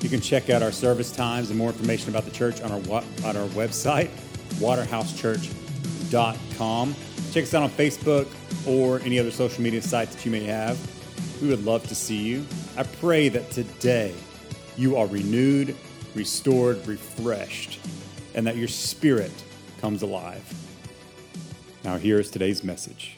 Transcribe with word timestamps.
You 0.00 0.08
can 0.08 0.20
check 0.20 0.48
out 0.48 0.62
our 0.62 0.70
service 0.72 1.12
times 1.12 1.50
and 1.50 1.58
more 1.58 1.68
information 1.68 2.08
about 2.08 2.24
the 2.24 2.30
church 2.30 2.62
on 2.62 2.72
our, 2.72 2.78
on 3.24 3.36
our 3.36 3.46
website, 3.48 4.08
waterhousechurch.com. 4.54 6.94
Check 7.32 7.44
us 7.44 7.54
out 7.54 7.62
on 7.62 7.70
Facebook 7.70 8.26
or 8.66 9.00
any 9.00 9.18
other 9.18 9.30
social 9.30 9.62
media 9.62 9.82
sites 9.82 10.14
that 10.14 10.24
you 10.24 10.32
may 10.32 10.44
have. 10.44 10.78
We 11.42 11.48
would 11.48 11.66
love 11.66 11.86
to 11.88 11.94
see 11.94 12.16
you. 12.16 12.46
I 12.76 12.84
pray 12.84 13.28
that 13.28 13.50
today 13.50 14.14
you 14.76 14.96
are 14.96 15.06
renewed, 15.06 15.76
restored, 16.14 16.86
refreshed, 16.86 17.78
and 18.34 18.46
that 18.46 18.56
your 18.56 18.68
spirit 18.68 19.32
comes 19.80 20.00
alive. 20.02 20.42
Now, 21.84 21.98
here 21.98 22.18
is 22.18 22.30
today's 22.30 22.64
message. 22.64 23.16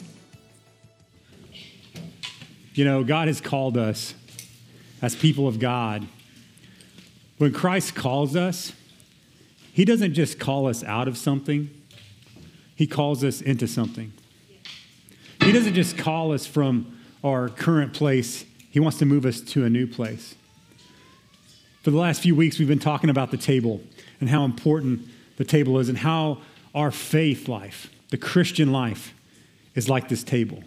You 2.75 2.85
know, 2.85 3.05
God 3.05 3.29
has 3.29 3.41
called 3.41 3.77
us 3.77 4.15
as 5.01 5.15
people 5.15 5.47
of 5.47 5.61
God 5.61 6.09
when 7.43 7.53
Christ 7.53 7.97
calls 7.97 8.37
us, 8.37 8.73
he 9.73 9.85
doesn't 9.85 10.15
just 10.15 10.39
call 10.39 10.69
us 10.69 10.85
out 10.85 11.09
of 11.09 11.19
something, 11.19 11.71
he 12.77 12.87
calls 12.87 13.25
us 13.25 13.41
into 13.41 13.67
something. 13.67 14.13
He 15.41 15.51
doesn't 15.51 15.75
just 15.75 15.99
call 15.99 16.33
us 16.33 16.47
from 16.47 17.01
our 17.25 17.49
current 17.49 17.95
place, 17.95 18.45
he 18.71 18.79
wants 18.79 18.99
to 18.99 19.07
move 19.07 19.27
us 19.27 19.41
to 19.41 19.65
a 19.65 19.69
new 19.69 19.89
place. 19.89 20.37
For 21.83 21.91
the 21.91 21.97
last 21.97 22.21
few 22.21 22.37
weeks, 22.37 22.61
we've 22.61 22.69
been 22.69 22.79
talking 22.79 23.11
about 23.11 23.33
the 23.33 23.37
table 23.37 23.81
and 24.21 24.31
how 24.31 24.45
important 24.45 25.09
the 25.37 25.45
table 25.45 25.81
is 25.81 25.89
and 25.89 25.99
how 25.99 26.39
our 26.77 26.93
faith 26.93 27.49
life, 27.49 27.91
the 28.11 28.19
Christian 28.19 28.71
life, 28.71 29.15
is 29.75 29.89
like 29.89 30.09
this 30.09 30.23
table. 30.23 30.63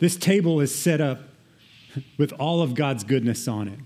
This 0.00 0.16
table 0.16 0.60
is 0.60 0.74
set 0.74 1.00
up 1.00 1.20
with 2.18 2.32
all 2.32 2.62
of 2.62 2.74
God's 2.74 3.04
goodness 3.04 3.46
on 3.46 3.68
it 3.68 3.78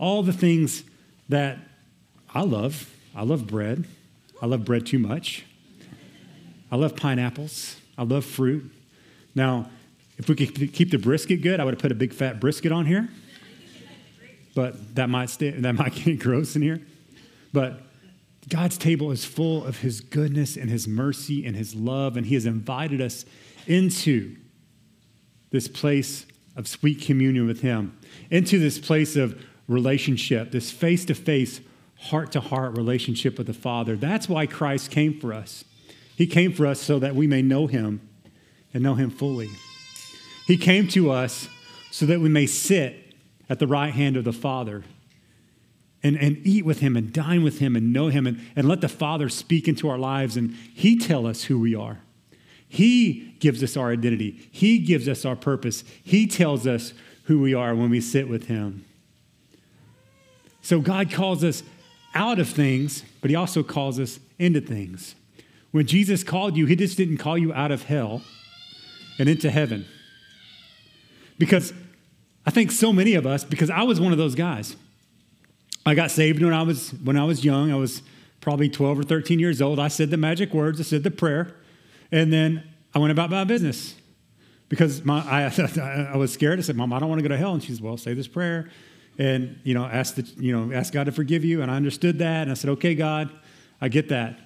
all 0.00 0.22
the 0.22 0.32
things 0.32 0.82
that 1.28 1.58
I 2.34 2.40
love. 2.40 2.92
I 3.14 3.22
love 3.22 3.46
bread. 3.46 3.84
I 4.42 4.46
love 4.46 4.64
bread 4.64 4.86
too 4.86 4.98
much. 4.98 5.44
I 6.72 6.76
love 6.76 6.96
pineapples. 6.96 7.76
I 7.98 8.04
love 8.04 8.24
fruit. 8.24 8.68
Now, 9.34 9.68
if 10.16 10.28
we 10.28 10.34
could 10.34 10.72
keep 10.72 10.90
the 10.90 10.98
brisket 10.98 11.42
good, 11.42 11.60
I 11.60 11.64
would 11.64 11.74
have 11.74 11.80
put 11.80 11.92
a 11.92 11.94
big 11.94 12.14
fat 12.14 12.40
brisket 12.40 12.72
on 12.72 12.86
here. 12.86 13.08
But 14.54 14.96
that 14.96 15.10
might 15.10 15.30
stay, 15.30 15.50
that 15.50 15.74
might 15.74 15.94
get 16.04 16.18
gross 16.18 16.56
in 16.56 16.62
here. 16.62 16.80
But 17.52 17.82
God's 18.48 18.78
table 18.78 19.10
is 19.10 19.24
full 19.24 19.64
of 19.64 19.78
his 19.78 20.00
goodness 20.00 20.56
and 20.56 20.70
his 20.70 20.88
mercy 20.88 21.44
and 21.44 21.54
his 21.54 21.74
love, 21.74 22.16
and 22.16 22.26
he 22.26 22.34
has 22.34 22.46
invited 22.46 23.00
us 23.00 23.24
into 23.66 24.36
this 25.50 25.68
place 25.68 26.26
of 26.56 26.66
sweet 26.66 27.02
communion 27.02 27.46
with 27.46 27.60
him, 27.60 27.96
into 28.30 28.58
this 28.58 28.78
place 28.78 29.14
of 29.16 29.40
relationship, 29.70 30.50
this 30.50 30.70
face 30.70 31.04
to 31.06 31.14
face, 31.14 31.60
heart 31.96 32.32
to 32.32 32.40
heart 32.40 32.76
relationship 32.76 33.38
with 33.38 33.46
the 33.46 33.54
Father. 33.54 33.96
That's 33.96 34.28
why 34.28 34.46
Christ 34.46 34.90
came 34.90 35.18
for 35.18 35.32
us. 35.32 35.64
He 36.16 36.26
came 36.26 36.52
for 36.52 36.66
us 36.66 36.80
so 36.80 36.98
that 36.98 37.14
we 37.14 37.26
may 37.26 37.40
know 37.40 37.66
Him 37.66 38.06
and 38.74 38.82
know 38.82 38.94
Him 38.94 39.10
fully. 39.10 39.48
He 40.46 40.56
came 40.56 40.88
to 40.88 41.10
us 41.10 41.48
so 41.90 42.04
that 42.06 42.20
we 42.20 42.28
may 42.28 42.46
sit 42.46 43.14
at 43.48 43.58
the 43.58 43.66
right 43.66 43.92
hand 43.92 44.16
of 44.16 44.24
the 44.24 44.32
Father 44.32 44.84
and, 46.02 46.16
and 46.16 46.38
eat 46.44 46.64
with 46.64 46.80
Him 46.80 46.96
and 46.96 47.12
dine 47.12 47.42
with 47.42 47.58
Him 47.58 47.76
and 47.76 47.92
know 47.92 48.08
Him 48.08 48.26
and, 48.26 48.40
and 48.56 48.68
let 48.68 48.80
the 48.80 48.88
Father 48.88 49.28
speak 49.28 49.68
into 49.68 49.88
our 49.88 49.98
lives 49.98 50.36
and 50.36 50.54
He 50.74 50.98
tell 50.98 51.26
us 51.26 51.44
who 51.44 51.60
we 51.60 51.74
are. 51.74 52.00
He 52.68 53.36
gives 53.40 53.62
us 53.62 53.76
our 53.76 53.92
identity. 53.92 54.48
He 54.50 54.78
gives 54.78 55.08
us 55.08 55.24
our 55.24 55.36
purpose. 55.36 55.84
He 56.02 56.26
tells 56.26 56.66
us 56.66 56.92
who 57.24 57.40
we 57.40 57.54
are 57.54 57.74
when 57.74 57.90
we 57.90 58.00
sit 58.00 58.28
with 58.28 58.46
Him. 58.46 58.84
So 60.62 60.80
God 60.80 61.10
calls 61.10 61.42
us 61.44 61.62
out 62.14 62.38
of 62.38 62.48
things, 62.48 63.04
but 63.20 63.30
He 63.30 63.36
also 63.36 63.62
calls 63.62 63.98
us 63.98 64.18
into 64.38 64.60
things. 64.60 65.14
When 65.70 65.86
Jesus 65.86 66.24
called 66.24 66.56
you, 66.56 66.66
He 66.66 66.76
just 66.76 66.96
didn't 66.96 67.18
call 67.18 67.38
you 67.38 67.52
out 67.52 67.70
of 67.70 67.84
hell 67.84 68.22
and 69.18 69.28
into 69.28 69.50
heaven. 69.50 69.86
Because 71.38 71.72
I 72.44 72.50
think 72.50 72.72
so 72.72 72.92
many 72.92 73.14
of 73.14 73.26
us, 73.26 73.44
because 73.44 73.70
I 73.70 73.82
was 73.82 74.00
one 74.00 74.12
of 74.12 74.18
those 74.18 74.34
guys. 74.34 74.76
I 75.86 75.94
got 75.94 76.10
saved 76.10 76.42
when 76.42 76.52
I 76.52 76.62
was 76.62 76.90
when 77.04 77.16
I 77.16 77.24
was 77.24 77.44
young. 77.44 77.72
I 77.72 77.76
was 77.76 78.02
probably 78.40 78.68
12 78.68 78.98
or 78.98 79.02
13 79.02 79.38
years 79.38 79.62
old. 79.62 79.78
I 79.78 79.88
said 79.88 80.10
the 80.10 80.16
magic 80.16 80.52
words, 80.52 80.80
I 80.80 80.82
said 80.82 81.02
the 81.02 81.10
prayer, 81.10 81.54
and 82.12 82.32
then 82.32 82.62
I 82.94 82.98
went 82.98 83.12
about 83.12 83.30
my 83.30 83.44
business. 83.44 83.94
Because 84.68 85.04
my, 85.04 85.18
I, 85.20 86.10
I 86.12 86.16
was 86.16 86.32
scared. 86.32 86.58
I 86.58 86.62
said, 86.62 86.76
Mom, 86.76 86.92
I 86.92 87.00
don't 87.00 87.08
want 87.08 87.18
to 87.18 87.28
go 87.28 87.34
to 87.34 87.36
hell. 87.36 87.54
And 87.54 87.62
she 87.62 87.72
said, 87.72 87.82
Well, 87.82 87.96
say 87.96 88.14
this 88.14 88.28
prayer 88.28 88.70
and 89.20 89.60
you 89.64 89.74
know 89.74 89.84
ask 89.84 90.14
the 90.14 90.22
you 90.42 90.56
know 90.56 90.74
ask 90.74 90.94
God 90.94 91.04
to 91.04 91.12
forgive 91.12 91.44
you. 91.44 91.60
And 91.60 91.70
I 91.70 91.76
understood 91.76 92.18
that, 92.18 92.42
and 92.42 92.50
I 92.50 92.54
said, 92.54 92.70
okay, 92.70 92.94
God, 92.94 93.30
I 93.80 93.88
get 93.88 94.08
that. 94.08 94.40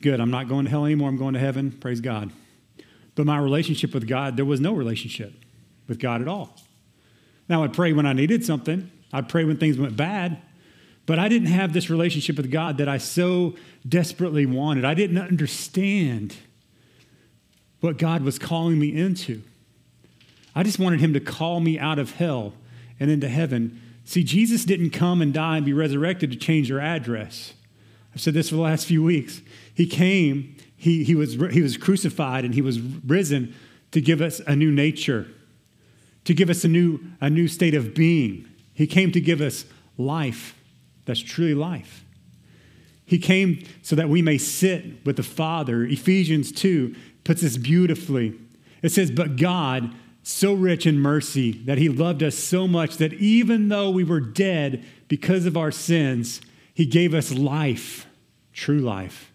Good. 0.00 0.20
I'm 0.20 0.30
not 0.30 0.48
going 0.48 0.64
to 0.64 0.70
hell 0.70 0.86
anymore. 0.86 1.08
I'm 1.08 1.18
going 1.18 1.34
to 1.34 1.40
heaven. 1.40 1.72
Praise 1.72 2.00
God. 2.00 2.30
But 3.16 3.26
my 3.26 3.38
relationship 3.38 3.92
with 3.92 4.06
God, 4.08 4.36
there 4.36 4.44
was 4.44 4.60
no 4.60 4.72
relationship 4.72 5.34
with 5.88 5.98
God 5.98 6.22
at 6.22 6.28
all. 6.28 6.56
Now 7.48 7.64
I'd 7.64 7.74
pray 7.74 7.92
when 7.92 8.06
I 8.06 8.12
needed 8.12 8.44
something. 8.44 8.90
I'd 9.12 9.28
pray 9.28 9.44
when 9.44 9.56
things 9.56 9.76
went 9.76 9.96
bad. 9.96 10.40
But 11.06 11.18
I 11.18 11.28
didn't 11.28 11.48
have 11.48 11.72
this 11.72 11.90
relationship 11.90 12.36
with 12.36 12.52
God 12.52 12.78
that 12.78 12.88
I 12.88 12.98
so 12.98 13.56
desperately 13.86 14.46
wanted. 14.46 14.84
I 14.84 14.94
didn't 14.94 15.18
understand 15.18 16.36
what 17.80 17.98
God 17.98 18.22
was 18.22 18.38
calling 18.38 18.78
me 18.78 18.94
into. 18.94 19.42
I 20.54 20.62
just 20.62 20.78
wanted 20.78 21.00
Him 21.00 21.14
to 21.14 21.20
call 21.20 21.58
me 21.58 21.80
out 21.80 21.98
of 21.98 22.12
hell 22.12 22.52
and 23.00 23.10
into 23.10 23.28
heaven 23.28 23.80
See, 24.04 24.24
Jesus 24.24 24.64
didn't 24.64 24.90
come 24.90 25.22
and 25.22 25.32
die 25.32 25.56
and 25.56 25.66
be 25.66 25.72
resurrected 25.72 26.30
to 26.32 26.36
change 26.36 26.68
your 26.68 26.80
address. 26.80 27.54
I've 28.14 28.20
said 28.20 28.34
this 28.34 28.48
for 28.48 28.56
the 28.56 28.62
last 28.62 28.86
few 28.86 29.02
weeks. 29.02 29.40
He 29.74 29.86
came, 29.86 30.56
he, 30.76 31.04
he, 31.04 31.14
was, 31.14 31.34
he 31.52 31.62
was 31.62 31.76
crucified, 31.76 32.44
and 32.44 32.54
he 32.54 32.62
was 32.62 32.80
risen 32.80 33.54
to 33.92 34.00
give 34.00 34.20
us 34.20 34.40
a 34.40 34.56
new 34.56 34.70
nature, 34.70 35.28
to 36.24 36.34
give 36.34 36.50
us 36.50 36.64
a 36.64 36.68
new, 36.68 37.00
a 37.20 37.30
new 37.30 37.46
state 37.46 37.74
of 37.74 37.94
being. 37.94 38.48
He 38.74 38.86
came 38.86 39.12
to 39.12 39.20
give 39.20 39.40
us 39.40 39.64
life 39.96 40.56
that's 41.04 41.20
truly 41.20 41.54
life. 41.54 42.04
He 43.04 43.18
came 43.18 43.64
so 43.82 43.96
that 43.96 44.08
we 44.08 44.22
may 44.22 44.38
sit 44.38 45.04
with 45.04 45.16
the 45.16 45.24
Father. 45.24 45.82
Ephesians 45.82 46.52
2 46.52 46.94
puts 47.24 47.42
this 47.42 47.56
beautifully. 47.56 48.34
It 48.82 48.90
says, 48.90 49.10
But 49.10 49.36
God, 49.36 49.92
so 50.30 50.52
rich 50.54 50.86
in 50.86 50.98
mercy 50.98 51.52
that 51.64 51.78
he 51.78 51.88
loved 51.88 52.22
us 52.22 52.36
so 52.36 52.66
much 52.66 52.96
that 52.98 53.12
even 53.14 53.68
though 53.68 53.90
we 53.90 54.04
were 54.04 54.20
dead 54.20 54.84
because 55.08 55.46
of 55.46 55.56
our 55.56 55.70
sins, 55.70 56.40
he 56.74 56.86
gave 56.86 57.14
us 57.14 57.32
life, 57.32 58.06
true 58.52 58.80
life, 58.80 59.32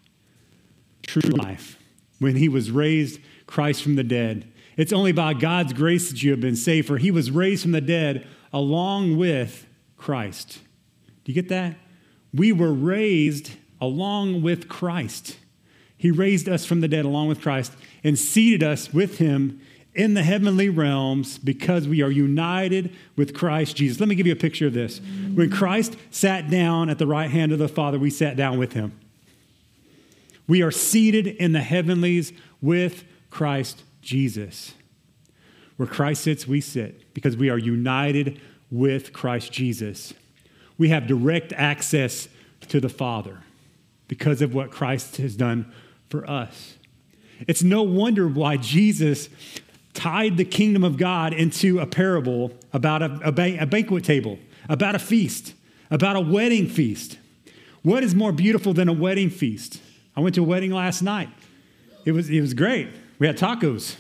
true 1.04 1.30
life. 1.30 1.80
When 2.20 2.38
he 2.38 2.48
was 2.48 2.72
raised, 2.72 3.20
Christ 3.48 3.84
from 3.84 3.96
the 3.96 4.04
dead. 4.04 4.52
It's 4.78 4.94
only 4.94 5.12
by 5.12 5.34
God's 5.34 5.74
grace 5.74 6.10
that 6.10 6.24
you 6.24 6.32
have 6.32 6.42
been 6.42 6.56
saved, 6.56 6.88
for 6.88 6.98
he 6.98 7.12
was 7.12 7.32
raised 7.32 7.64
from 7.64 7.72
the 7.72 7.82
dead 7.82 8.28
along 8.52 9.18
with 9.18 9.68
Christ. 9.98 10.60
Do 11.24 11.32
you 11.32 11.34
get 11.34 11.50
that? 11.50 11.78
We 12.34 12.52
were 12.52 12.74
raised 12.74 13.52
along 13.80 14.42
with 14.42 14.68
Christ. 14.68 15.38
He 15.98 16.12
raised 16.12 16.50
us 16.50 16.66
from 16.66 16.82
the 16.82 16.88
dead 16.88 17.06
along 17.06 17.30
with 17.30 17.42
Christ 17.42 17.74
and 18.04 18.20
seated 18.20 18.64
us 18.64 18.94
with 18.94 19.18
him 19.18 19.62
in 19.96 20.14
the 20.14 20.24
heavenly 20.24 20.70
realms 20.70 21.38
because 21.38 21.88
we 21.88 22.02
are 22.02 22.12
united 22.12 22.94
with 23.16 23.34
Christ 23.34 23.78
Jesus. 23.78 24.00
Let 24.00 24.10
me 24.10 24.16
give 24.16 24.28
you 24.28 24.34
a 24.34 24.38
picture 24.38 24.68
of 24.68 24.74
this. 24.74 25.00
When 25.34 25.50
Christ 25.50 25.96
sat 26.12 26.50
down 26.50 26.90
at 26.90 27.00
the 27.00 27.08
right 27.08 27.32
hand 27.32 27.54
of 27.54 27.60
the 27.60 27.70
Father, 27.70 27.98
we 27.98 28.10
sat 28.10 28.36
down 28.36 28.60
with 28.60 28.74
him. 28.74 29.00
We 30.48 30.62
are 30.62 30.72
seated 30.72 31.28
in 31.28 31.54
the 31.54 31.62
heavenlies 31.62 32.34
with 32.62 33.06
Christ 33.30 33.84
Jesus. 34.02 34.74
Where 35.78 35.88
Christ 35.88 36.24
sits, 36.24 36.48
we 36.48 36.62
sit 36.62 37.14
because 37.14 37.36
we 37.38 37.50
are 37.50 37.58
united 37.58 38.40
with 38.70 39.14
Christ 39.14 39.52
Jesus. 39.52 40.14
We 40.78 40.90
have 40.90 41.08
direct 41.08 41.54
access 41.54 42.28
to 42.68 42.80
the 42.82 42.90
Father 42.90 43.40
because 44.08 44.42
of 44.42 44.54
what 44.54 44.72
Christ 44.72 45.18
has 45.18 45.36
done 45.36 45.72
for 46.10 46.30
us. 46.30 46.76
It's 47.48 47.64
no 47.64 47.84
wonder 47.84 48.28
why 48.28 48.58
Jesus 48.58 49.30
tied 49.96 50.38
the 50.38 50.46
kingdom 50.46 50.84
of 50.84 50.98
God 50.98 51.34
into 51.34 51.80
a 51.80 51.88
parable 51.88 52.52
about 52.74 53.02
a, 53.02 53.20
a, 53.24 53.32
ba- 53.32 53.58
a 53.60 53.66
banquet 53.66 54.04
table, 54.04 54.38
about 54.70 54.94
a 54.94 55.00
feast, 55.00 55.54
about 55.90 56.16
a 56.16 56.22
wedding 56.22 56.68
feast. 56.68 57.18
What 57.82 58.04
is 58.04 58.14
more 58.14 58.32
beautiful 58.32 58.74
than 58.74 58.90
a 58.90 58.94
wedding 58.94 59.30
feast? 59.30 59.82
I 60.16 60.20
went 60.20 60.36
to 60.36 60.42
a 60.42 60.46
wedding 60.46 60.72
last 60.72 61.02
night. 61.02 61.30
It 62.06 62.12
was, 62.12 62.30
it 62.30 62.42
was 62.42 62.54
great. 62.54 62.90
We 63.18 63.28
had 63.28 63.38
tacos. 63.38 63.96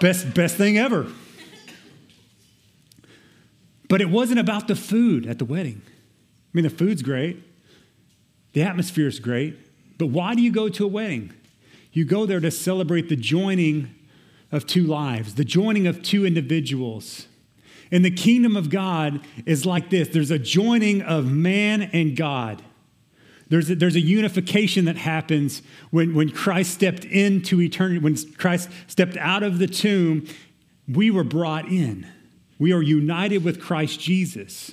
best, 0.00 0.32
best 0.34 0.56
thing 0.56 0.78
ever. 0.78 1.06
But 3.88 4.00
it 4.00 4.10
wasn't 4.10 4.38
about 4.38 4.68
the 4.68 4.76
food 4.76 5.26
at 5.26 5.38
the 5.38 5.44
wedding. 5.44 5.82
I 5.86 6.50
mean, 6.52 6.64
the 6.64 6.70
food's 6.70 7.02
great, 7.02 7.42
the 8.52 8.62
atmosphere 8.62 9.06
is 9.06 9.18
great, 9.18 9.56
but 9.98 10.06
why 10.06 10.34
do 10.34 10.42
you 10.42 10.52
go 10.52 10.68
to 10.68 10.84
a 10.84 10.88
wedding? 10.88 11.32
You 11.92 12.04
go 12.04 12.26
there 12.26 12.40
to 12.40 12.50
celebrate 12.50 13.08
the 13.08 13.16
joining 13.16 13.94
of 14.52 14.66
two 14.66 14.86
lives, 14.86 15.34
the 15.34 15.44
joining 15.44 15.86
of 15.86 16.02
two 16.02 16.24
individuals. 16.24 17.26
And 17.90 18.04
the 18.04 18.10
kingdom 18.10 18.56
of 18.56 18.70
God 18.70 19.20
is 19.44 19.66
like 19.66 19.90
this 19.90 20.08
there's 20.08 20.30
a 20.30 20.38
joining 20.38 21.02
of 21.02 21.32
man 21.32 21.82
and 21.82 22.16
God. 22.16 22.62
There's 23.48 23.68
a, 23.68 23.74
there's 23.74 23.96
a 23.96 24.00
unification 24.00 24.86
that 24.86 24.96
happens 24.96 25.60
when, 25.90 26.14
when 26.14 26.30
Christ 26.30 26.72
stepped 26.72 27.04
into 27.04 27.60
eternity, 27.60 27.98
when 27.98 28.16
Christ 28.38 28.70
stepped 28.86 29.18
out 29.18 29.42
of 29.42 29.58
the 29.58 29.66
tomb, 29.66 30.26
we 30.88 31.10
were 31.10 31.24
brought 31.24 31.66
in. 31.66 32.06
We 32.58 32.72
are 32.72 32.80
united 32.80 33.44
with 33.44 33.60
Christ 33.60 34.00
Jesus. 34.00 34.72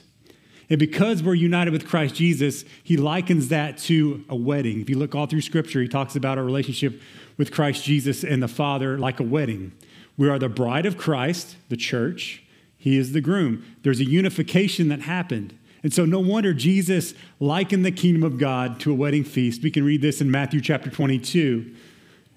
And 0.69 0.77
because 0.77 1.23
we're 1.23 1.33
united 1.33 1.71
with 1.71 1.87
Christ 1.87 2.15
Jesus, 2.15 2.63
he 2.83 2.95
likens 2.95 3.47
that 3.47 3.77
to 3.79 4.23
a 4.29 4.35
wedding. 4.35 4.81
If 4.81 4.89
you 4.89 4.97
look 4.97 5.15
all 5.15 5.25
through 5.25 5.41
Scripture, 5.41 5.81
he 5.81 5.87
talks 5.87 6.15
about 6.15 6.37
our 6.37 6.43
relationship 6.43 7.01
with 7.37 7.51
Christ 7.51 7.83
Jesus 7.83 8.23
and 8.23 8.43
the 8.43 8.47
Father 8.47 8.97
like 8.97 9.19
a 9.19 9.23
wedding. 9.23 9.71
We 10.15 10.29
are 10.29 10.37
the 10.37 10.49
bride 10.49 10.85
of 10.85 10.97
Christ, 10.97 11.55
the 11.69 11.77
church. 11.77 12.43
He 12.77 12.97
is 12.97 13.13
the 13.13 13.21
groom. 13.21 13.65
There's 13.81 13.99
a 13.99 14.05
unification 14.05 14.89
that 14.89 15.01
happened. 15.01 15.57
And 15.81 15.93
so, 15.93 16.05
no 16.05 16.19
wonder 16.19 16.53
Jesus 16.53 17.13
likened 17.39 17.85
the 17.85 17.91
kingdom 17.91 18.23
of 18.23 18.37
God 18.37 18.79
to 18.81 18.91
a 18.91 18.95
wedding 18.95 19.23
feast. 19.23 19.63
We 19.63 19.71
can 19.71 19.85
read 19.85 20.01
this 20.01 20.19
in 20.19 20.29
Matthew 20.29 20.59
chapter 20.59 20.89
22. 20.89 21.73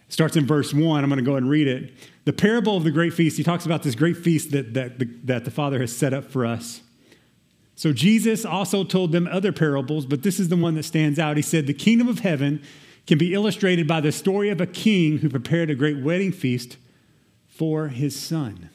It 0.06 0.12
starts 0.12 0.36
in 0.36 0.46
verse 0.46 0.72
1. 0.72 1.02
I'm 1.02 1.10
going 1.10 1.18
to 1.18 1.24
go 1.24 1.32
ahead 1.32 1.42
and 1.42 1.50
read 1.50 1.66
it. 1.66 1.92
The 2.24 2.32
parable 2.32 2.76
of 2.76 2.84
the 2.84 2.92
great 2.92 3.12
feast, 3.12 3.36
he 3.36 3.42
talks 3.42 3.66
about 3.66 3.82
this 3.82 3.96
great 3.96 4.16
feast 4.16 4.52
that, 4.52 4.74
that, 4.74 5.26
that 5.26 5.44
the 5.44 5.50
Father 5.50 5.80
has 5.80 5.94
set 5.94 6.14
up 6.14 6.30
for 6.30 6.46
us. 6.46 6.81
So, 7.82 7.92
Jesus 7.92 8.44
also 8.44 8.84
told 8.84 9.10
them 9.10 9.26
other 9.26 9.50
parables, 9.50 10.06
but 10.06 10.22
this 10.22 10.38
is 10.38 10.48
the 10.48 10.56
one 10.56 10.76
that 10.76 10.84
stands 10.84 11.18
out. 11.18 11.36
He 11.36 11.42
said, 11.42 11.66
The 11.66 11.74
kingdom 11.74 12.06
of 12.06 12.20
heaven 12.20 12.62
can 13.08 13.18
be 13.18 13.34
illustrated 13.34 13.88
by 13.88 14.00
the 14.00 14.12
story 14.12 14.50
of 14.50 14.60
a 14.60 14.68
king 14.68 15.18
who 15.18 15.28
prepared 15.28 15.68
a 15.68 15.74
great 15.74 16.00
wedding 16.00 16.30
feast 16.30 16.76
for 17.48 17.88
his 17.88 18.16
son. 18.16 18.70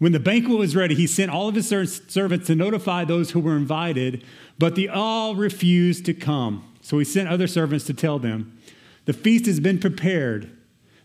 When 0.00 0.10
the 0.10 0.18
banquet 0.18 0.58
was 0.58 0.74
ready, 0.74 0.96
he 0.96 1.06
sent 1.06 1.30
all 1.30 1.46
of 1.46 1.54
his 1.54 1.68
servants 1.68 2.48
to 2.48 2.56
notify 2.56 3.04
those 3.04 3.30
who 3.30 3.38
were 3.38 3.56
invited, 3.56 4.24
but 4.58 4.74
they 4.74 4.88
all 4.88 5.36
refused 5.36 6.04
to 6.06 6.14
come. 6.14 6.64
So 6.80 6.98
he 6.98 7.04
sent 7.04 7.28
other 7.28 7.46
servants 7.46 7.84
to 7.84 7.94
tell 7.94 8.18
them, 8.18 8.58
The 9.04 9.12
feast 9.12 9.46
has 9.46 9.60
been 9.60 9.78
prepared. 9.78 10.50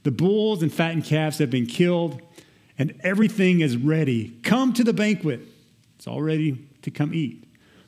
The 0.02 0.10
bulls 0.10 0.64
and 0.64 0.74
fattened 0.74 1.06
calves 1.06 1.38
have 1.38 1.52
been 1.52 1.68
killed, 1.68 2.20
and 2.80 3.00
everything 3.04 3.60
is 3.60 3.78
ready. 3.78 4.40
Come 4.42 4.74
to 4.74 4.84
the 4.84 4.92
banquet. 4.92 5.42
It's 6.02 6.08
all 6.08 6.24
ready 6.24 6.58
to 6.82 6.90
come 6.90 7.14
eat. 7.14 7.44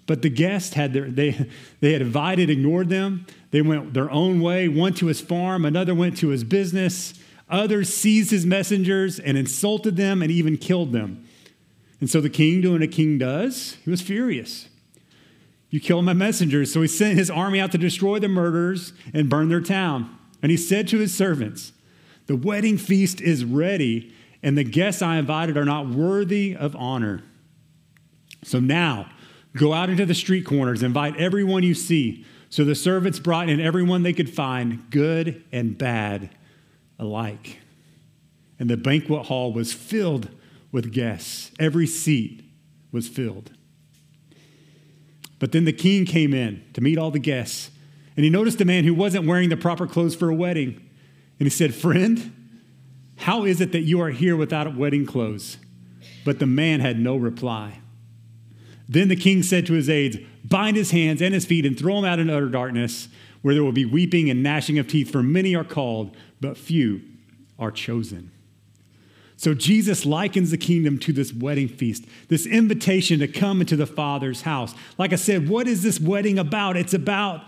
But 0.06 0.22
the 0.22 0.30
guests 0.30 0.76
had 0.76 0.94
their, 0.94 1.10
they, 1.10 1.32
they 1.80 1.94
had 1.94 2.04
invited, 2.04 2.48
ignored 2.48 2.90
them. 2.90 3.26
They 3.50 3.64
went 3.64 3.96
their 3.96 4.12
own 4.12 4.40
way, 4.40 4.68
one 4.68 4.94
to 4.96 5.08
his 5.08 5.20
farm, 5.20 5.66
another 5.66 5.96
went 5.96 6.18
to 6.18 6.28
his 6.28 6.44
business. 6.44 7.16
Others 7.50 7.92
seized 7.92 8.30
his 8.30 8.46
messengers 8.46 9.18
and 9.18 9.36
insulted 9.36 9.96
them 9.96 10.22
and 10.22 10.30
even 10.30 10.58
killed 10.58 10.92
them. 10.92 11.28
And 12.00 12.08
so 12.08 12.22
the 12.22 12.30
king, 12.30 12.62
doing 12.62 12.84
a 12.84 12.88
king 12.88 13.18
does, 13.18 13.78
he 13.84 13.90
was 13.90 14.04
furious. 14.04 14.68
You 15.72 15.80
killed 15.80 16.06
my 16.06 16.14
messengers. 16.14 16.72
So 16.72 16.84
he 16.84 16.88
sent 16.88 17.18
his 17.18 17.32
army 17.32 17.60
out 17.60 17.72
to 17.72 17.80
destroy 17.80 18.20
the 18.20 18.28
murderers 18.28 18.94
and 19.12 19.28
burn 19.28 19.50
their 19.50 19.60
town. 19.60 20.16
And 20.44 20.52
he 20.52 20.58
said 20.58 20.88
to 20.90 21.00
his 21.00 21.16
servants, 21.16 21.74
The 22.28 22.36
wedding 22.36 22.78
feast 22.78 23.22
is 23.22 23.44
ready, 23.44 24.14
and 24.44 24.56
the 24.56 24.64
guests 24.64 25.02
I 25.02 25.18
invited 25.18 25.58
are 25.58 25.66
not 25.66 25.88
worthy 25.90 26.56
of 26.56 26.76
honor. 26.76 27.24
So 28.44 28.60
now, 28.60 29.10
go 29.56 29.74
out 29.74 29.90
into 29.90 30.06
the 30.06 30.14
street 30.14 30.46
corners, 30.46 30.84
invite 30.84 31.18
everyone 31.18 31.64
you 31.64 31.74
see. 31.74 32.26
So 32.50 32.64
the 32.64 32.76
servants 32.76 33.20
brought 33.20 33.50
in 33.50 33.60
everyone 33.60 34.04
they 34.04 34.14
could 34.14 34.30
find, 34.30 34.90
good 34.90 35.44
and 35.52 35.78
bad 35.78 36.30
alike. 37.00 37.60
And 38.60 38.70
the 38.70 38.78
banquet 38.78 39.26
hall 39.26 39.52
was 39.52 39.74
filled 39.74 40.30
with 40.72 40.92
guests. 40.92 41.52
Every 41.60 41.88
seat 41.88 42.44
was 42.92 43.08
filled. 43.08 43.52
But 45.40 45.52
then 45.52 45.66
the 45.66 45.74
king 45.74 46.06
came 46.06 46.34
in 46.34 46.64
to 46.74 46.82
meet 46.82 46.98
all 46.98 47.12
the 47.12 47.20
guests, 47.20 47.70
and 48.16 48.24
he 48.24 48.30
noticed 48.30 48.62
a 48.62 48.66
man 48.66 48.84
who 48.84 48.94
wasn't 48.94 49.26
wearing 49.26 49.50
the 49.50 49.58
proper 49.58 49.88
clothes 49.88 50.16
for 50.16 50.30
a 50.30 50.36
wedding. 50.36 50.80
And 51.40 51.46
he 51.46 51.50
said, 51.50 51.74
Friend, 51.74 52.32
how 53.18 53.44
is 53.44 53.60
it 53.60 53.72
that 53.72 53.82
you 53.82 54.00
are 54.00 54.12
here 54.12 54.38
without 54.38 54.74
wedding 54.76 55.06
clothes? 55.06 55.58
But 56.24 56.40
the 56.40 56.46
man 56.46 56.80
had 56.80 57.00
no 57.00 57.18
reply. 57.18 57.80
Then 58.88 59.08
the 59.08 59.16
king 59.16 59.44
said 59.44 59.66
to 59.68 59.74
his 59.74 59.90
aides, 59.90 60.18
Bind 60.44 60.76
his 60.76 60.92
hands 60.92 61.22
and 61.22 61.34
his 61.34 61.46
feet 61.46 61.66
and 61.66 61.78
throw 61.78 62.00
him 62.00 62.06
out 62.06 62.20
in 62.20 62.30
utter 62.30 62.50
darkness, 62.50 63.08
where 63.42 63.54
there 63.54 63.64
will 63.64 63.72
be 63.72 63.86
weeping 63.86 64.30
and 64.30 64.44
gnashing 64.44 64.78
of 64.78 64.88
teeth, 64.88 65.12
for 65.12 65.24
many 65.24 65.56
are 65.56 65.64
called, 65.64 66.16
but 66.42 66.58
few 66.58 67.02
are 67.58 67.72
chosen. 67.72 68.32
So 69.38 69.54
Jesus 69.54 70.06
likens 70.06 70.52
the 70.52 70.58
kingdom 70.58 71.00
to 71.00 71.12
this 71.12 71.34
wedding 71.34 71.68
feast, 71.68 72.06
this 72.30 72.46
invitation 72.46 73.20
to 73.20 73.28
come 73.28 73.60
into 73.60 73.76
the 73.76 73.86
Father's 73.86 74.44
house. 74.44 74.74
Like 74.98 75.12
I 75.12 75.18
said, 75.18 75.50
what 75.50 75.68
is 75.68 75.84
this 75.84 76.00
wedding 76.00 76.40
about? 76.40 76.78
It's 76.78 76.94
about 76.94 77.42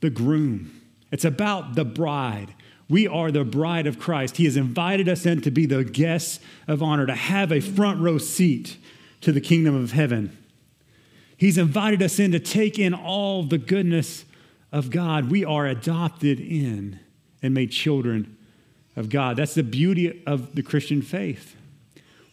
the 0.00 0.10
groom, 0.10 0.80
it's 1.10 1.24
about 1.24 1.74
the 1.74 1.84
bride. 1.84 2.54
We 2.88 3.08
are 3.08 3.32
the 3.32 3.44
bride 3.44 3.88
of 3.88 3.98
Christ. 3.98 4.36
He 4.36 4.44
has 4.44 4.56
invited 4.56 5.08
us 5.08 5.26
in 5.26 5.40
to 5.40 5.50
be 5.50 5.66
the 5.66 5.82
guests 5.82 6.38
of 6.68 6.84
honor, 6.84 7.04
to 7.06 7.16
have 7.16 7.50
a 7.50 7.58
front 7.58 8.00
row 8.00 8.18
seat 8.18 8.76
to 9.22 9.32
the 9.32 9.40
kingdom 9.40 9.74
of 9.74 9.90
heaven. 9.90 10.38
He's 11.36 11.58
invited 11.58 12.02
us 12.02 12.18
in 12.18 12.32
to 12.32 12.40
take 12.40 12.78
in 12.78 12.94
all 12.94 13.42
the 13.42 13.58
goodness 13.58 14.24
of 14.72 14.90
God. 14.90 15.30
We 15.30 15.44
are 15.44 15.66
adopted 15.66 16.40
in 16.40 17.00
and 17.42 17.54
made 17.54 17.70
children 17.70 18.36
of 18.96 19.10
God. 19.10 19.36
That's 19.36 19.54
the 19.54 19.62
beauty 19.62 20.22
of 20.26 20.54
the 20.54 20.62
Christian 20.62 21.02
faith. 21.02 21.54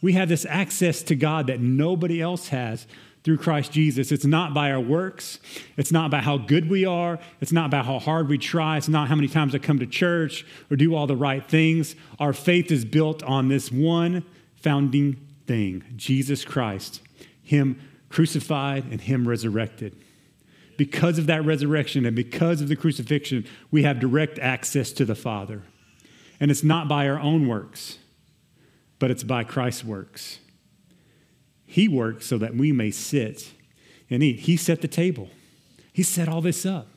We 0.01 0.13
have 0.13 0.29
this 0.29 0.45
access 0.45 1.01
to 1.03 1.15
God 1.15 1.47
that 1.47 1.59
nobody 1.59 2.21
else 2.21 2.49
has 2.49 2.87
through 3.23 3.37
Christ 3.37 3.71
Jesus. 3.71 4.11
It's 4.11 4.25
not 4.25 4.53
by 4.53 4.71
our 4.71 4.79
works. 4.79 5.39
It's 5.77 5.91
not 5.91 6.11
by 6.11 6.19
how 6.19 6.37
good 6.37 6.69
we 6.69 6.85
are. 6.85 7.19
It's 7.39 7.53
not 7.53 7.71
by 7.71 7.83
how 7.83 7.99
hard 7.99 8.27
we 8.27 8.37
try. 8.37 8.77
It's 8.77 8.89
not 8.89 9.07
how 9.07 9.15
many 9.15 9.29
times 9.29 9.55
I 9.55 9.59
come 9.59 9.79
to 9.79 9.85
church 9.85 10.45
or 10.69 10.75
do 10.75 10.93
all 10.95 11.07
the 11.07 11.15
right 11.15 11.45
things. 11.45 11.95
Our 12.19 12.33
faith 12.33 12.71
is 12.71 12.83
built 12.83 13.23
on 13.23 13.47
this 13.47 13.71
one 13.71 14.23
founding 14.55 15.17
thing 15.45 15.83
Jesus 15.95 16.43
Christ, 16.43 17.01
Him 17.41 17.79
crucified 18.13 18.85
and 18.91 19.01
Him 19.01 19.27
resurrected 19.27 19.95
because 20.77 21.17
of 21.17 21.25
that 21.27 21.43
resurrection 21.43 22.05
and 22.05 22.15
because 22.15 22.61
of 22.61 22.67
the 22.67 22.75
crucifixion, 22.75 23.45
we 23.71 23.83
have 23.83 23.99
direct 23.99 24.39
access 24.39 24.91
to 24.93 25.05
the 25.05 25.15
Father. 25.15 25.63
And 26.39 26.51
it's 26.51 26.63
not 26.63 26.87
by 26.87 27.07
our 27.07 27.19
own 27.19 27.47
works, 27.47 27.97
but 28.99 29.11
it's 29.11 29.23
by 29.23 29.43
Christ's 29.43 29.83
works. 29.83 30.39
He 31.65 31.87
works 31.87 32.25
so 32.25 32.37
that 32.37 32.55
we 32.55 32.71
may 32.71 32.91
sit 32.91 33.51
and 34.09 34.21
eat. 34.21 34.41
He 34.41 34.57
set 34.57 34.81
the 34.81 34.87
table, 34.87 35.29
He 35.91 36.03
set 36.03 36.27
all 36.27 36.41
this 36.41 36.65
up. 36.65 36.87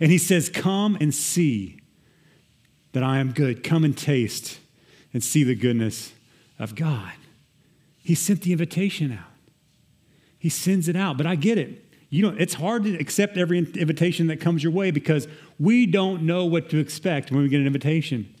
And 0.00 0.10
He 0.10 0.18
says, 0.18 0.48
Come 0.48 0.96
and 1.00 1.14
see 1.14 1.80
that 2.92 3.02
I 3.02 3.18
am 3.18 3.32
good. 3.32 3.62
Come 3.62 3.84
and 3.84 3.96
taste 3.96 4.58
and 5.12 5.22
see 5.22 5.44
the 5.44 5.54
goodness 5.54 6.12
of 6.58 6.74
God. 6.74 7.12
He 8.02 8.14
sent 8.14 8.42
the 8.42 8.52
invitation 8.52 9.12
out. 9.12 9.31
He 10.42 10.50
sends 10.50 10.88
it 10.88 10.96
out. 10.96 11.16
But 11.16 11.26
I 11.26 11.36
get 11.36 11.56
it 11.56 11.82
you 12.12 12.20
know, 12.20 12.36
it's 12.38 12.52
hard 12.52 12.84
to 12.84 12.94
accept 12.98 13.38
every 13.38 13.56
invitation 13.56 14.26
that 14.26 14.38
comes 14.38 14.62
your 14.62 14.70
way 14.70 14.90
because 14.90 15.26
we 15.58 15.86
don't 15.86 16.24
know 16.24 16.44
what 16.44 16.68
to 16.68 16.76
expect 16.76 17.32
when 17.32 17.40
we 17.40 17.48
get 17.48 17.60
an 17.60 17.66
invitation. 17.66 18.34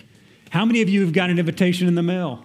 How 0.50 0.66
many 0.66 0.82
of 0.82 0.90
you 0.90 1.00
have 1.00 1.14
got 1.14 1.30
an 1.30 1.38
invitation 1.38 1.88
in 1.88 1.94
the 1.94 2.02
mail? 2.02 2.44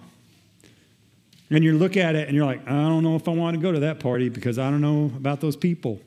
And 1.50 1.62
you 1.62 1.76
look 1.76 1.98
at 1.98 2.14
it 2.16 2.28
and 2.28 2.34
you're 2.34 2.46
like, 2.46 2.66
I 2.66 2.70
don't 2.70 3.02
know 3.02 3.14
if 3.14 3.28
I 3.28 3.32
want 3.32 3.56
to 3.56 3.60
go 3.60 3.70
to 3.72 3.80
that 3.80 4.00
party 4.00 4.30
because 4.30 4.58
I 4.58 4.70
don't 4.70 4.80
know 4.80 5.12
about 5.16 5.42
those 5.42 5.54
people. 5.54 6.00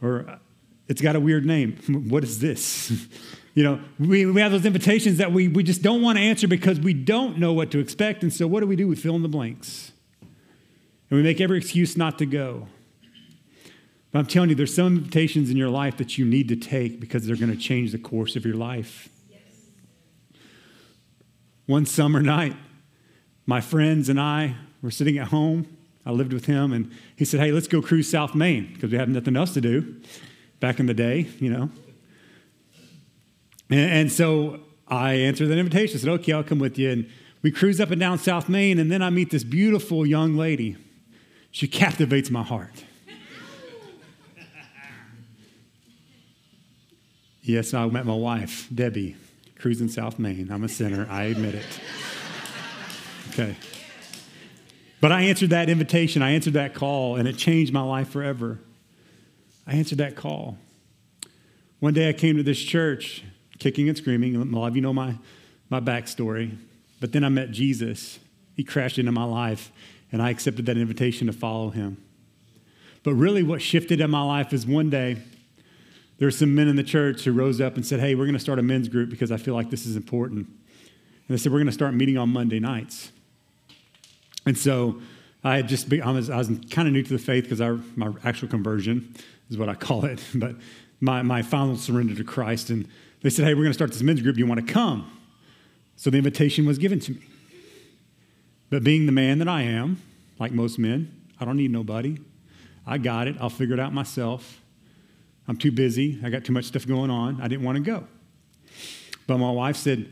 Or 0.00 0.38
it's 0.86 1.02
got 1.02 1.16
a 1.16 1.20
weird 1.20 1.44
name. 1.44 1.76
What 2.08 2.22
is 2.22 2.38
this? 2.38 3.08
you 3.54 3.64
know, 3.64 3.80
we, 3.98 4.24
we 4.24 4.40
have 4.40 4.52
those 4.52 4.66
invitations 4.66 5.18
that 5.18 5.32
we, 5.32 5.48
we 5.48 5.64
just 5.64 5.82
don't 5.82 6.00
want 6.00 6.16
to 6.16 6.22
answer 6.22 6.46
because 6.46 6.78
we 6.78 6.94
don't 6.94 7.38
know 7.38 7.52
what 7.52 7.72
to 7.72 7.80
expect. 7.80 8.22
And 8.22 8.32
so 8.32 8.46
what 8.46 8.60
do 8.60 8.68
we 8.68 8.76
do? 8.76 8.86
We 8.86 8.94
fill 8.94 9.16
in 9.16 9.22
the 9.22 9.28
blanks. 9.28 9.90
And 11.10 11.16
we 11.16 11.22
make 11.22 11.40
every 11.40 11.58
excuse 11.58 11.96
not 11.96 12.18
to 12.18 12.26
go. 12.26 12.68
But 14.12 14.20
I'm 14.20 14.26
telling 14.26 14.48
you, 14.48 14.54
there's 14.54 14.74
some 14.74 14.98
invitations 14.98 15.50
in 15.50 15.56
your 15.56 15.68
life 15.68 15.96
that 15.98 16.18
you 16.18 16.24
need 16.24 16.48
to 16.48 16.56
take 16.56 17.00
because 17.00 17.26
they're 17.26 17.36
going 17.36 17.50
to 17.50 17.56
change 17.56 17.92
the 17.92 17.98
course 17.98 18.36
of 18.36 18.44
your 18.44 18.54
life. 18.54 19.08
Yes. 19.30 19.40
One 21.66 21.86
summer 21.86 22.22
night, 22.22 22.56
my 23.44 23.60
friends 23.60 24.08
and 24.08 24.20
I 24.20 24.56
were 24.82 24.90
sitting 24.90 25.18
at 25.18 25.28
home. 25.28 25.66
I 26.04 26.12
lived 26.12 26.32
with 26.32 26.46
him, 26.46 26.72
and 26.72 26.92
he 27.16 27.24
said, 27.24 27.40
Hey, 27.40 27.50
let's 27.50 27.66
go 27.66 27.82
cruise 27.82 28.08
South 28.08 28.34
Main 28.34 28.72
because 28.72 28.92
we 28.92 28.98
have 28.98 29.08
nothing 29.08 29.36
else 29.36 29.52
to 29.54 29.60
do 29.60 30.00
back 30.60 30.80
in 30.80 30.86
the 30.86 30.94
day, 30.94 31.26
you 31.38 31.50
know. 31.50 31.70
And, 33.70 33.90
and 33.90 34.12
so 34.12 34.60
I 34.88 35.14
answered 35.14 35.48
that 35.48 35.58
invitation. 35.58 35.96
I 35.96 36.00
said, 36.00 36.10
okay, 36.10 36.32
I'll 36.32 36.44
come 36.44 36.58
with 36.58 36.78
you. 36.78 36.90
And 36.90 37.10
we 37.42 37.50
cruise 37.50 37.80
up 37.80 37.90
and 37.90 38.00
down 38.00 38.18
South 38.18 38.48
Main, 38.48 38.78
and 38.78 38.90
then 38.90 39.02
I 39.02 39.10
meet 39.10 39.30
this 39.30 39.44
beautiful 39.44 40.06
young 40.06 40.36
lady. 40.36 40.76
She 41.56 41.68
captivates 41.68 42.30
my 42.30 42.42
heart. 42.42 42.84
yes, 47.40 47.72
I 47.72 47.86
met 47.86 48.04
my 48.04 48.14
wife, 48.14 48.68
Debbie, 48.74 49.16
cruising 49.58 49.88
South 49.88 50.18
Main. 50.18 50.50
I'm 50.50 50.64
a 50.64 50.68
sinner, 50.68 51.06
I 51.08 51.22
admit 51.22 51.54
it. 51.54 51.80
Okay. 53.30 53.56
But 55.00 55.12
I 55.12 55.22
answered 55.22 55.48
that 55.48 55.70
invitation, 55.70 56.20
I 56.20 56.32
answered 56.32 56.52
that 56.52 56.74
call, 56.74 57.16
and 57.16 57.26
it 57.26 57.38
changed 57.38 57.72
my 57.72 57.80
life 57.80 58.10
forever. 58.10 58.58
I 59.66 59.76
answered 59.76 59.96
that 59.96 60.14
call. 60.14 60.58
One 61.80 61.94
day 61.94 62.10
I 62.10 62.12
came 62.12 62.36
to 62.36 62.42
this 62.42 62.60
church, 62.60 63.24
kicking 63.58 63.88
and 63.88 63.96
screaming. 63.96 64.36
A 64.36 64.44
lot 64.44 64.66
of 64.66 64.76
you 64.76 64.82
know 64.82 64.92
my, 64.92 65.14
my 65.70 65.80
backstory. 65.80 66.54
But 67.00 67.12
then 67.12 67.24
I 67.24 67.30
met 67.30 67.50
Jesus. 67.50 68.18
He 68.56 68.62
crashed 68.62 68.98
into 68.98 69.12
my 69.12 69.24
life, 69.24 69.72
and 70.16 70.22
I 70.22 70.30
accepted 70.30 70.64
that 70.64 70.78
invitation 70.78 71.26
to 71.26 71.32
follow 71.34 71.68
him. 71.68 72.02
But 73.02 73.12
really, 73.16 73.42
what 73.42 73.60
shifted 73.60 74.00
in 74.00 74.10
my 74.10 74.22
life 74.22 74.54
is 74.54 74.66
one 74.66 74.88
day 74.88 75.18
there 76.16 76.26
were 76.26 76.32
some 76.32 76.54
men 76.54 76.68
in 76.68 76.76
the 76.76 76.82
church 76.82 77.24
who 77.24 77.32
rose 77.32 77.60
up 77.60 77.76
and 77.76 77.84
said, 77.84 78.00
Hey, 78.00 78.14
we're 78.14 78.24
going 78.24 78.32
to 78.32 78.40
start 78.40 78.58
a 78.58 78.62
men's 78.62 78.88
group 78.88 79.10
because 79.10 79.30
I 79.30 79.36
feel 79.36 79.52
like 79.52 79.68
this 79.68 79.84
is 79.84 79.94
important. 79.94 80.46
And 80.46 80.56
they 81.28 81.36
said, 81.36 81.52
We're 81.52 81.58
going 81.58 81.66
to 81.66 81.72
start 81.72 81.92
meeting 81.92 82.16
on 82.16 82.30
Monday 82.30 82.58
nights. 82.58 83.12
And 84.46 84.56
so 84.56 85.02
I 85.44 85.56
had 85.56 85.68
just, 85.68 85.90
be, 85.90 86.00
I 86.00 86.12
was, 86.12 86.30
I 86.30 86.38
was 86.38 86.48
kind 86.70 86.88
of 86.88 86.94
new 86.94 87.02
to 87.02 87.12
the 87.12 87.18
faith 87.18 87.44
because 87.46 87.60
my 87.94 88.10
actual 88.24 88.48
conversion 88.48 89.14
is 89.50 89.58
what 89.58 89.68
I 89.68 89.74
call 89.74 90.06
it, 90.06 90.24
but 90.34 90.56
my, 90.98 91.20
my 91.20 91.42
final 91.42 91.76
surrender 91.76 92.14
to 92.14 92.24
Christ. 92.24 92.70
And 92.70 92.88
they 93.20 93.28
said, 93.28 93.44
Hey, 93.44 93.52
we're 93.52 93.64
going 93.64 93.72
to 93.72 93.74
start 93.74 93.92
this 93.92 94.00
men's 94.00 94.22
group. 94.22 94.36
Do 94.36 94.40
you 94.40 94.46
want 94.46 94.66
to 94.66 94.72
come? 94.72 95.12
So 95.96 96.08
the 96.08 96.16
invitation 96.16 96.64
was 96.64 96.78
given 96.78 97.00
to 97.00 97.12
me. 97.12 97.20
But 98.70 98.82
being 98.82 99.06
the 99.06 99.12
man 99.12 99.38
that 99.38 99.48
I 99.48 99.62
am, 99.62 100.00
like 100.38 100.52
most 100.52 100.78
men, 100.78 101.12
I 101.40 101.44
don't 101.44 101.56
need 101.56 101.70
nobody. 101.70 102.18
I 102.86 102.98
got 102.98 103.28
it. 103.28 103.36
I'll 103.40 103.50
figure 103.50 103.74
it 103.74 103.80
out 103.80 103.92
myself. 103.92 104.60
I'm 105.48 105.56
too 105.56 105.70
busy. 105.70 106.18
I 106.24 106.30
got 106.30 106.44
too 106.44 106.52
much 106.52 106.64
stuff 106.64 106.86
going 106.86 107.10
on. 107.10 107.40
I 107.40 107.48
didn't 107.48 107.64
want 107.64 107.76
to 107.76 107.82
go. 107.82 108.04
But 109.26 109.38
my 109.38 109.50
wife 109.50 109.76
said, 109.76 110.10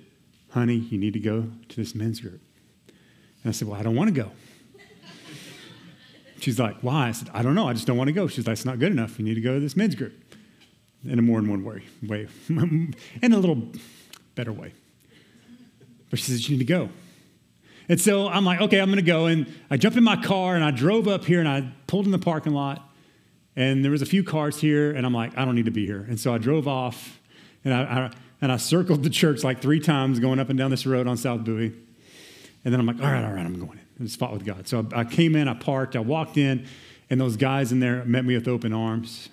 Honey, 0.51 0.77
you 0.77 0.99
need 0.99 1.15
to 1.15 1.21
go 1.21 1.49
to 1.69 1.77
this 1.77 1.95
men's 1.95 2.21
group. 2.21 2.41
And 3.43 3.51
I 3.51 3.51
said, 3.51 3.67
Well, 3.67 3.79
I 3.79 3.83
don't 3.83 3.97
want 3.97 4.15
to 4.15 4.15
go. 4.15 4.31
She's 6.41 6.59
like, 6.61 6.77
Why? 6.81 7.09
I 7.09 7.13
said, 7.13 7.31
I 7.35 7.43
don't 7.43 7.55
know. 7.55 7.69
I 7.69 7.73
just 7.73 7.87
don't 7.87 7.97
want 7.97 8.09
to 8.09 8.13
go. 8.13 8.29
She's 8.29 8.47
like, 8.47 8.55
It's 8.55 8.65
not 8.65 8.79
good 8.79 8.93
enough. 8.93 9.19
You 9.19 9.25
need 9.25 9.35
to 9.35 9.41
go 9.41 9.55
to 9.55 9.61
this 9.61 9.77
men's 9.77 9.95
group 9.95 10.13
in 11.05 11.19
a 11.19 11.23
more 11.23 11.41
than 11.41 11.51
one 11.51 11.65
way, 11.65 11.83
way 12.07 12.29
in 12.49 13.33
a 13.33 13.39
little 13.39 13.63
better 14.35 14.53
way. 14.53 14.73
But 16.11 16.21
she 16.21 16.27
says, 16.27 16.49
You 16.49 16.57
need 16.57 16.65
to 16.65 16.73
go. 16.73 16.89
And 17.89 18.01
so 18.01 18.29
I'm 18.29 18.45
like, 18.45 18.61
Okay, 18.61 18.81
I'm 18.81 18.89
going 18.89 18.97
to 18.97 19.03
go. 19.03 19.27
And 19.27 19.53
I 19.71 19.77
jumped 19.77 19.99
in 19.99 20.05
my 20.05 20.21
car 20.23 20.55
and 20.55 20.65
I 20.65 20.71
drove 20.71 21.09
up 21.09 21.25
here 21.25 21.41
and 21.41 21.49
I 21.49 21.73
pulled 21.87 22.07
in 22.07 22.13
the 22.13 22.19
parking 22.19 22.55
lot. 22.55 22.91
And 23.57 23.85
there 23.85 23.93
was 23.93 24.03
a 24.03 24.07
few 24.07 24.25
cars 24.25 24.61
here. 24.61 24.91
And 24.91 25.07
I'm 25.07 25.15
like, 25.15 25.37
I 25.39 25.45
don't 25.45 25.55
need 25.55 25.67
to 25.67 25.71
be 25.71 25.87
here. 25.87 26.05
And 26.09 26.19
so 26.19 26.35
I 26.35 26.39
drove 26.39 26.67
off 26.67 27.21
and 27.65 27.73
I, 27.73 27.83
I 27.83 28.11
and 28.45 28.53
I 28.53 28.59
circled 28.59 29.03
the 29.03 29.11
church 29.11 29.43
like 29.43 29.63
three 29.63 29.81
times 29.81 30.21
going 30.21 30.39
up 30.39 30.51
and 30.51 30.59
down 30.59 30.71
this 30.71 30.85
road 30.85 31.07
on 31.07 31.17
South 31.17 31.45
Bowie. 31.45 31.73
And 32.65 32.73
then 32.73 32.81
I'm 32.81 32.85
like, 32.85 33.01
all 33.01 33.11
right, 33.11 33.25
all 33.25 33.33
right, 33.33 33.45
I'm 33.45 33.59
going 33.59 33.79
in. 33.79 33.85
And 33.99 34.13
fought 34.13 34.33
with 34.33 34.45
God. 34.45 34.69
So 34.69 34.87
I 34.95 35.05
came 35.05 35.35
in, 35.35 35.49
I 35.49 35.55
parked, 35.55 35.97
I 35.97 36.01
walked 36.01 36.37
in, 36.37 36.67
and 37.09 37.21
those 37.21 37.37
guys 37.37 37.73
in 37.73 37.81
there 37.81 38.05
met 38.05 38.25
me 38.25 38.35
with 38.35 38.47
open 38.49 38.73
arms. 38.73 39.29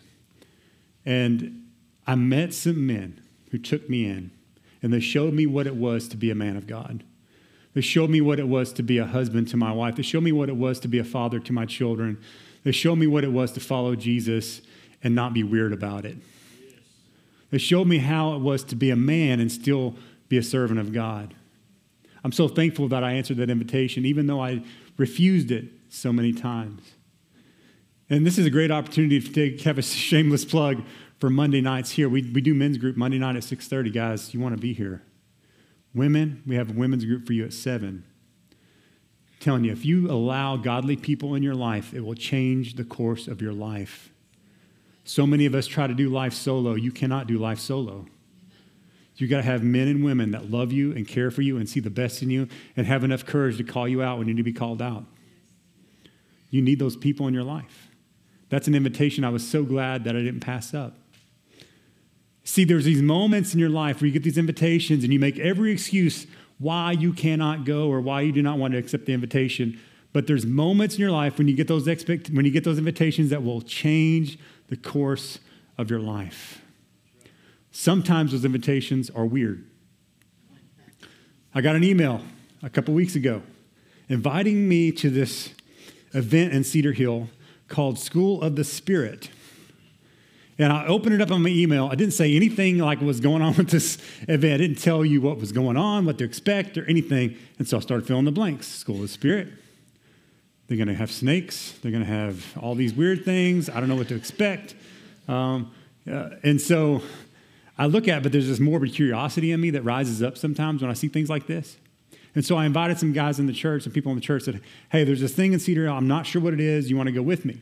And 1.05 1.67
I 2.07 2.15
met 2.15 2.53
some 2.53 2.85
men 2.85 3.21
who 3.49 3.57
took 3.57 3.89
me 3.89 4.05
in, 4.05 4.31
and 4.81 4.93
they 4.93 4.99
showed 4.99 5.33
me 5.33 5.45
what 5.45 5.67
it 5.67 5.75
was 5.75 6.07
to 6.09 6.17
be 6.17 6.29
a 6.31 6.35
man 6.35 6.55
of 6.55 6.67
God. 6.67 7.03
They 7.73 7.81
showed 7.81 8.09
me 8.09 8.21
what 8.21 8.39
it 8.39 8.47
was 8.47 8.73
to 8.73 8.83
be 8.83 8.97
a 8.97 9.05
husband 9.05 9.47
to 9.49 9.57
my 9.57 9.71
wife. 9.71 9.95
They 9.95 10.03
showed 10.03 10.23
me 10.23 10.31
what 10.31 10.49
it 10.49 10.57
was 10.57 10.79
to 10.81 10.87
be 10.87 10.99
a 10.99 11.03
father 11.03 11.39
to 11.39 11.53
my 11.53 11.65
children. 11.65 12.17
They 12.63 12.71
showed 12.71 12.97
me 12.97 13.07
what 13.07 13.23
it 13.23 13.31
was 13.31 13.51
to 13.53 13.59
follow 13.59 13.95
Jesus 13.95 14.61
and 15.03 15.15
not 15.15 15.33
be 15.33 15.43
weird 15.43 15.73
about 15.73 16.05
it. 16.05 16.17
They 17.49 17.57
showed 17.57 17.87
me 17.87 17.97
how 17.99 18.33
it 18.35 18.39
was 18.39 18.63
to 18.65 18.75
be 18.75 18.89
a 18.89 18.95
man 18.95 19.39
and 19.39 19.51
still 19.51 19.95
be 20.29 20.37
a 20.37 20.43
servant 20.43 20.79
of 20.79 20.93
God. 20.93 21.33
I'm 22.23 22.31
so 22.31 22.47
thankful 22.47 22.87
that 22.89 23.03
I 23.03 23.13
answered 23.13 23.37
that 23.37 23.49
invitation, 23.49 24.05
even 24.05 24.27
though 24.27 24.41
I 24.41 24.63
refused 24.97 25.51
it 25.51 25.65
so 25.89 26.13
many 26.13 26.33
times. 26.33 26.93
And 28.09 28.25
this 28.25 28.37
is 28.37 28.45
a 28.45 28.49
great 28.49 28.71
opportunity 28.71 29.19
to 29.19 29.63
have 29.63 29.77
a 29.77 29.81
shameless 29.81 30.45
plug 30.45 30.83
for 31.19 31.29
Monday 31.29 31.61
nights 31.61 31.91
here. 31.91 32.09
We, 32.09 32.23
we 32.23 32.41
do 32.41 32.53
men's 32.53 32.77
group 32.77 32.95
Monday 32.97 33.17
night 33.17 33.35
at 33.35 33.43
6.30. 33.43 33.93
Guys, 33.93 34.33
you 34.33 34.39
want 34.39 34.55
to 34.55 34.61
be 34.61 34.73
here. 34.73 35.01
Women, 35.93 36.43
we 36.45 36.55
have 36.55 36.69
a 36.69 36.73
women's 36.73 37.05
group 37.05 37.25
for 37.25 37.33
you 37.33 37.45
at 37.45 37.53
7. 37.53 38.03
I'm 38.51 39.37
telling 39.39 39.63
you, 39.63 39.71
if 39.71 39.85
you 39.85 40.09
allow 40.09 40.57
godly 40.57 40.95
people 40.95 41.35
in 41.35 41.43
your 41.43 41.55
life, 41.55 41.93
it 41.93 42.05
will 42.05 42.15
change 42.15 42.75
the 42.75 42.83
course 42.83 43.27
of 43.27 43.41
your 43.41 43.53
life. 43.53 44.11
So 45.03 45.27
many 45.27 45.45
of 45.45 45.55
us 45.55 45.67
try 45.67 45.87
to 45.87 45.93
do 45.93 46.09
life 46.09 46.33
solo. 46.33 46.75
You 46.75 46.91
cannot 46.91 47.27
do 47.27 47.37
life 47.37 47.59
solo. 47.59 48.05
You 49.17 49.27
got 49.27 49.37
to 49.37 49.43
have 49.43 49.61
men 49.61 49.87
and 49.87 50.03
women 50.03 50.31
that 50.31 50.49
love 50.49 50.71
you 50.71 50.93
and 50.93 51.07
care 51.07 51.29
for 51.29 51.43
you 51.43 51.57
and 51.57 51.69
see 51.69 51.79
the 51.79 51.91
best 51.91 52.23
in 52.23 52.31
you 52.31 52.47
and 52.75 52.87
have 52.87 53.03
enough 53.03 53.23
courage 53.23 53.57
to 53.57 53.63
call 53.63 53.87
you 53.87 54.01
out 54.01 54.17
when 54.17 54.27
you 54.27 54.33
need 54.33 54.39
to 54.39 54.43
be 54.43 54.53
called 54.53 54.81
out. 54.81 55.05
You 56.49 56.61
need 56.61 56.79
those 56.79 56.95
people 56.95 57.27
in 57.27 57.33
your 57.33 57.43
life. 57.43 57.89
That's 58.49 58.67
an 58.67 58.73
invitation 58.73 59.23
I 59.23 59.29
was 59.29 59.47
so 59.47 59.63
glad 59.63 60.05
that 60.05 60.15
I 60.15 60.19
didn't 60.19 60.39
pass 60.39 60.73
up. 60.73 60.97
See, 62.43 62.63
there's 62.63 62.85
these 62.85 63.01
moments 63.01 63.53
in 63.53 63.59
your 63.59 63.69
life 63.69 64.01
where 64.01 64.07
you 64.07 64.13
get 64.13 64.23
these 64.23 64.37
invitations 64.37 65.03
and 65.03 65.13
you 65.13 65.19
make 65.19 65.37
every 65.39 65.71
excuse 65.71 66.25
why 66.57 66.91
you 66.91 67.13
cannot 67.13 67.65
go 67.65 67.87
or 67.87 68.01
why 68.01 68.21
you 68.21 68.31
do 68.31 68.41
not 68.41 68.57
want 68.57 68.73
to 68.73 68.77
accept 68.77 69.05
the 69.05 69.13
invitation. 69.13 69.79
But 70.13 70.27
there's 70.27 70.45
moments 70.45 70.95
in 70.95 71.01
your 71.01 71.11
life 71.11 71.37
when 71.37 71.47
you 71.47 71.55
get 71.55 71.67
those 71.67 71.87
expect- 71.87 72.29
when 72.29 72.45
you 72.45 72.51
get 72.51 72.63
those 72.63 72.77
invitations 72.77 73.29
that 73.29 73.43
will 73.43 73.61
change 73.61 74.37
the 74.67 74.75
course 74.75 75.39
of 75.77 75.89
your 75.89 75.99
life. 75.99 76.61
Sometimes 77.71 78.31
those 78.31 78.43
invitations 78.43 79.09
are 79.09 79.25
weird. 79.25 79.65
I 81.53 81.61
got 81.61 81.75
an 81.75 81.83
email 81.83 82.21
a 82.61 82.69
couple 82.69 82.93
weeks 82.93 83.15
ago 83.15 83.41
inviting 84.09 84.67
me 84.67 84.91
to 84.91 85.09
this 85.09 85.49
event 86.13 86.53
in 86.53 86.63
Cedar 86.63 86.91
Hill 86.91 87.29
called 87.67 87.97
School 87.97 88.41
of 88.41 88.55
the 88.55 88.63
Spirit. 88.63 89.29
And 90.57 90.71
I 90.71 90.85
opened 90.85 91.15
it 91.15 91.21
up 91.21 91.31
on 91.31 91.41
my 91.41 91.49
email. 91.49 91.87
I 91.87 91.95
didn't 91.95 92.13
say 92.13 92.35
anything 92.35 92.77
like 92.77 92.99
what 92.99 93.07
was 93.07 93.19
going 93.19 93.41
on 93.41 93.55
with 93.57 93.69
this 93.69 93.97
event. 94.27 94.53
I 94.53 94.57
didn't 94.57 94.79
tell 94.79 95.03
you 95.03 95.21
what 95.21 95.37
was 95.37 95.51
going 95.51 95.77
on, 95.77 96.05
what 96.05 96.17
to 96.19 96.23
expect, 96.23 96.77
or 96.77 96.85
anything. 96.85 97.37
And 97.57 97.67
so 97.67 97.77
I 97.77 97.79
started 97.79 98.05
filling 98.05 98.25
the 98.25 98.31
blanks. 98.31 98.67
School 98.67 99.03
of 99.03 99.09
Spirit. 99.09 99.49
They're 100.67 100.77
going 100.77 100.87
to 100.87 100.95
have 100.95 101.11
snakes. 101.11 101.73
They're 101.81 101.91
going 101.91 102.05
to 102.05 102.09
have 102.09 102.57
all 102.57 102.75
these 102.75 102.93
weird 102.93 103.25
things. 103.25 103.69
I 103.69 103.79
don't 103.79 103.89
know 103.89 103.95
what 103.95 104.07
to 104.09 104.15
expect. 104.15 104.75
Um, 105.27 105.73
uh, 106.09 106.29
and 106.43 106.61
so 106.61 107.01
I 107.77 107.87
look 107.87 108.07
at, 108.07 108.19
it, 108.19 108.23
but 108.23 108.31
there's 108.31 108.47
this 108.47 108.59
morbid 108.59 108.93
curiosity 108.93 109.51
in 109.51 109.59
me 109.59 109.69
that 109.71 109.81
rises 109.81 110.23
up 110.23 110.37
sometimes 110.37 110.81
when 110.81 110.89
I 110.89 110.93
see 110.93 111.07
things 111.07 111.29
like 111.29 111.47
this. 111.47 111.77
And 112.35 112.45
so 112.45 112.55
I 112.55 112.65
invited 112.65 112.97
some 112.97 113.11
guys 113.11 113.39
in 113.39 113.47
the 113.47 113.53
church, 113.53 113.83
some 113.83 113.91
people 113.91 114.11
in 114.11 114.17
the 114.17 114.21
church 114.23 114.43
said, 114.43 114.61
Hey, 114.89 115.03
there's 115.03 115.19
this 115.19 115.33
thing 115.33 115.53
in 115.53 115.59
Cedar 115.59 115.85
Hill. 115.85 115.93
I'm 115.93 116.07
not 116.07 116.25
sure 116.25 116.41
what 116.41 116.53
it 116.53 116.59
is. 116.59 116.89
You 116.89 116.95
want 116.95 117.07
to 117.07 117.13
go 117.13 117.21
with 117.21 117.43
me? 117.43 117.59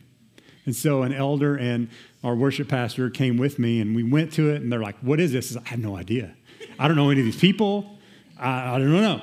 And 0.66 0.76
so 0.76 1.02
an 1.02 1.12
elder 1.12 1.56
and 1.56 1.88
our 2.22 2.34
worship 2.34 2.68
pastor 2.68 3.08
came 3.10 3.36
with 3.36 3.58
me, 3.58 3.80
and 3.80 3.96
we 3.96 4.02
went 4.02 4.32
to 4.34 4.50
it, 4.50 4.62
and 4.62 4.72
they're 4.72 4.82
like, 4.82 4.98
What 5.00 5.20
is 5.20 5.32
this? 5.32 5.56
I 5.56 5.68
have 5.68 5.78
no 5.78 5.96
idea. 5.96 6.34
I 6.78 6.88
don't 6.88 6.96
know 6.96 7.10
any 7.10 7.20
of 7.20 7.26
these 7.26 7.40
people. 7.40 7.98
I, 8.38 8.76
I 8.76 8.78
don't 8.78 8.92
know. 8.92 9.22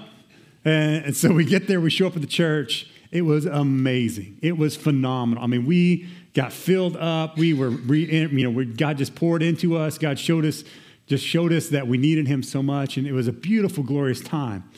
And, 0.66 1.06
and 1.06 1.18
so 1.18 1.32
we 1.32 1.46
get 1.46 1.68
there, 1.68 1.80
we 1.80 1.89
show 1.89 2.08
up 2.08 2.16
at 2.16 2.22
the 2.22 2.27
church. 2.27 2.89
It 3.12 3.22
was 3.22 3.46
amazing. 3.46 4.38
It 4.42 4.58
was 4.58 4.75
phenomenal. 4.75 5.44
I 5.44 5.48
mean, 5.48 5.66
we 5.66 6.08
got 6.34 6.51
filled 6.51 6.98
up. 6.98 7.38
We 7.38 7.54
were, 7.54 7.70
re, 7.70 8.06
you 8.06 8.44
know, 8.44 8.50
we, 8.50 8.66
God 8.66 8.98
just 8.98 9.16
poured 9.16 9.42
into 9.42 9.77
us. 9.77 9.98
God 9.98 10.20
showed 10.20 10.46
us 10.46 10.63
just 11.08 11.25
showed 11.25 11.54
us 11.54 11.70
that 11.70 11.88
we 11.88 11.98
needed 11.98 12.27
him 12.27 12.44
so 12.44 12.62
much, 12.62 12.98
and 12.98 13.08
it 13.08 13.13
was 13.13 13.27
a 13.27 13.32
beautiful, 13.32 13.82
glorious 13.82 14.20
time. 14.20 14.70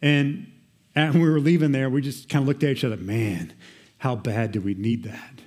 And 0.00 0.46
when 0.94 1.20
we 1.20 1.28
were 1.28 1.40
leaving 1.40 1.72
there, 1.72 1.90
we 1.90 2.00
just 2.00 2.28
kind 2.28 2.42
of 2.42 2.48
looked 2.48 2.62
at 2.62 2.70
each 2.70 2.84
other, 2.84 2.96
man, 2.96 3.52
how 3.98 4.14
bad 4.14 4.52
do 4.52 4.60
we 4.60 4.74
need 4.74 5.02
that? 5.02 5.37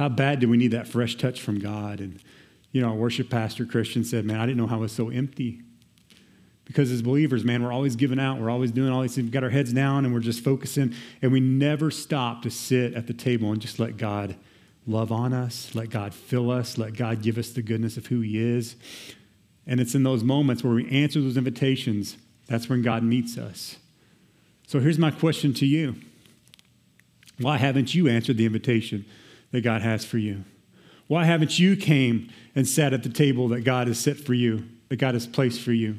How 0.00 0.08
bad 0.08 0.40
do 0.40 0.48
we 0.48 0.56
need 0.56 0.70
that 0.70 0.88
fresh 0.88 1.14
touch 1.14 1.42
from 1.42 1.58
God? 1.58 2.00
And, 2.00 2.22
you 2.72 2.80
know, 2.80 2.88
our 2.88 2.94
worship 2.94 3.28
pastor, 3.28 3.66
Christian, 3.66 4.02
said, 4.02 4.24
man, 4.24 4.40
I 4.40 4.46
didn't 4.46 4.56
know 4.56 4.66
how 4.66 4.78
it 4.78 4.80
was 4.80 4.92
so 4.92 5.10
empty. 5.10 5.60
Because 6.64 6.90
as 6.90 7.02
believers, 7.02 7.44
man, 7.44 7.62
we're 7.62 7.70
always 7.70 7.96
giving 7.96 8.18
out. 8.18 8.40
We're 8.40 8.48
always 8.48 8.70
doing 8.70 8.90
all 8.90 9.02
these 9.02 9.14
things. 9.14 9.26
We've 9.26 9.32
got 9.32 9.44
our 9.44 9.50
heads 9.50 9.74
down 9.74 10.06
and 10.06 10.14
we're 10.14 10.20
just 10.20 10.42
focusing. 10.42 10.94
And 11.20 11.32
we 11.32 11.40
never 11.40 11.90
stop 11.90 12.40
to 12.44 12.50
sit 12.50 12.94
at 12.94 13.08
the 13.08 13.12
table 13.12 13.52
and 13.52 13.60
just 13.60 13.78
let 13.78 13.98
God 13.98 14.36
love 14.86 15.12
on 15.12 15.34
us, 15.34 15.74
let 15.74 15.90
God 15.90 16.14
fill 16.14 16.50
us, 16.50 16.78
let 16.78 16.94
God 16.94 17.20
give 17.20 17.36
us 17.36 17.50
the 17.50 17.60
goodness 17.60 17.98
of 17.98 18.06
who 18.06 18.22
He 18.22 18.40
is. 18.40 18.76
And 19.66 19.80
it's 19.80 19.94
in 19.94 20.02
those 20.02 20.24
moments 20.24 20.64
where 20.64 20.72
we 20.72 20.88
answer 20.88 21.20
those 21.20 21.36
invitations, 21.36 22.16
that's 22.46 22.70
when 22.70 22.80
God 22.80 23.02
meets 23.02 23.36
us. 23.36 23.76
So 24.66 24.80
here's 24.80 24.98
my 24.98 25.10
question 25.10 25.52
to 25.52 25.66
you 25.66 25.96
Why 27.38 27.58
haven't 27.58 27.94
you 27.94 28.08
answered 28.08 28.38
the 28.38 28.46
invitation 28.46 29.04
that 29.52 29.62
God 29.62 29.82
has 29.82 30.04
for 30.04 30.18
you? 30.18 30.44
Why 31.06 31.24
haven't 31.24 31.58
you 31.58 31.76
came 31.76 32.30
and 32.54 32.68
sat 32.68 32.92
at 32.92 33.02
the 33.02 33.08
table 33.08 33.48
that 33.48 33.62
God 33.62 33.88
has 33.88 33.98
set 33.98 34.16
for 34.16 34.34
you? 34.34 34.64
that 34.90 34.96
God 34.96 35.14
has 35.14 35.26
placed 35.26 35.62
for 35.62 35.72
you. 35.72 35.96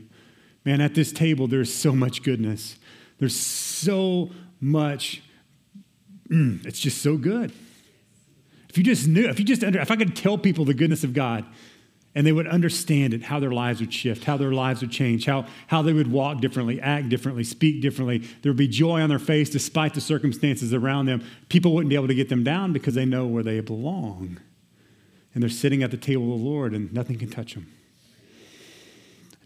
Man, 0.64 0.80
at 0.80 0.94
this 0.94 1.12
table, 1.12 1.48
there's 1.48 1.74
so 1.74 1.96
much 1.96 2.22
goodness. 2.22 2.78
There's 3.18 3.36
so 3.36 4.30
much, 4.60 5.24
mm, 6.30 6.64
it's 6.66 6.80
just 6.80 7.02
so 7.02 7.18
good. 7.18 7.52
If 8.70 8.78
you 8.78 8.84
just 8.84 9.08
knew, 9.08 9.28
if 9.28 9.40
you 9.40 9.46
just 9.46 9.64
under, 9.64 9.80
if 9.80 9.90
I 9.90 9.96
could 9.96 10.16
tell 10.16 10.38
people 10.38 10.66
the 10.66 10.74
goodness 10.74 11.04
of 11.04 11.14
God 11.14 11.46
and 12.14 12.28
they 12.28 12.32
would 12.32 12.48
understand 12.48 13.14
it, 13.14 13.24
how 13.24 13.40
their 13.40 13.52
lives 13.52 13.80
would 13.80 13.94
shift, 13.94 14.26
how 14.26 14.36
their 14.36 14.52
lives 14.52 14.82
would 14.82 14.92
change, 14.92 15.26
how, 15.26 15.46
how 15.68 15.82
they 15.82 15.94
would 15.94 16.12
walk 16.12 16.42
differently, 16.42 16.80
act 16.82 17.08
differently, 17.08 17.44
speak 17.44 17.82
differently, 17.82 18.20
there 18.42 18.52
would 18.52 18.58
be 18.58 18.68
joy 18.68 19.02
on 19.02 19.10
their 19.10 19.20
face 19.20 19.50
despite 19.50 19.94
the 19.94 20.02
circumstances 20.02 20.74
around 20.74 21.06
them. 21.06 21.24
People 21.48 21.74
wouldn't 21.74 21.90
be 21.90 21.96
able 21.96 22.08
to 22.08 22.16
get 22.16 22.28
them 22.28 22.44
down 22.44 22.74
because 22.74 22.96
they 22.96 23.06
know 23.06 23.26
where 23.26 23.44
they 23.44 23.60
belong. 23.62 24.40
And 25.34 25.42
they're 25.42 25.50
sitting 25.50 25.84
at 25.84 25.92
the 25.92 25.98
table 25.98 26.34
of 26.34 26.40
the 26.40 26.46
Lord 26.46 26.74
and 26.74 26.92
nothing 26.92 27.18
can 27.18 27.30
touch 27.30 27.54
them. 27.54 27.72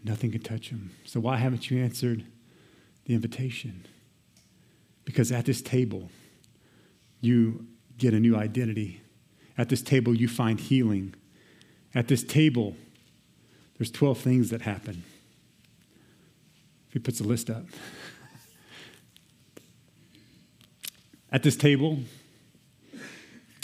Nothing 0.02 0.32
can 0.32 0.40
touch 0.40 0.70
them. 0.70 0.90
So 1.04 1.20
why 1.20 1.36
haven't 1.36 1.70
you 1.70 1.82
answered 1.82 2.24
the 3.04 3.14
invitation? 3.14 3.86
Because 5.04 5.30
at 5.30 5.44
this 5.44 5.62
table, 5.62 6.10
you 7.20 7.66
get 7.96 8.12
a 8.12 8.18
new 8.18 8.36
identity. 8.36 9.02
At 9.56 9.68
this 9.68 9.82
table, 9.82 10.14
you 10.14 10.26
find 10.26 10.58
healing. 10.58 11.14
At 11.96 12.08
this 12.08 12.22
table, 12.22 12.76
there's 13.78 13.90
12 13.90 14.18
things 14.18 14.50
that 14.50 14.60
happen. 14.60 15.02
If 16.88 16.92
he 16.92 16.98
puts 16.98 17.20
a 17.20 17.24
list 17.24 17.48
up. 17.48 17.64
At 21.32 21.42
this 21.42 21.56
table, 21.56 22.00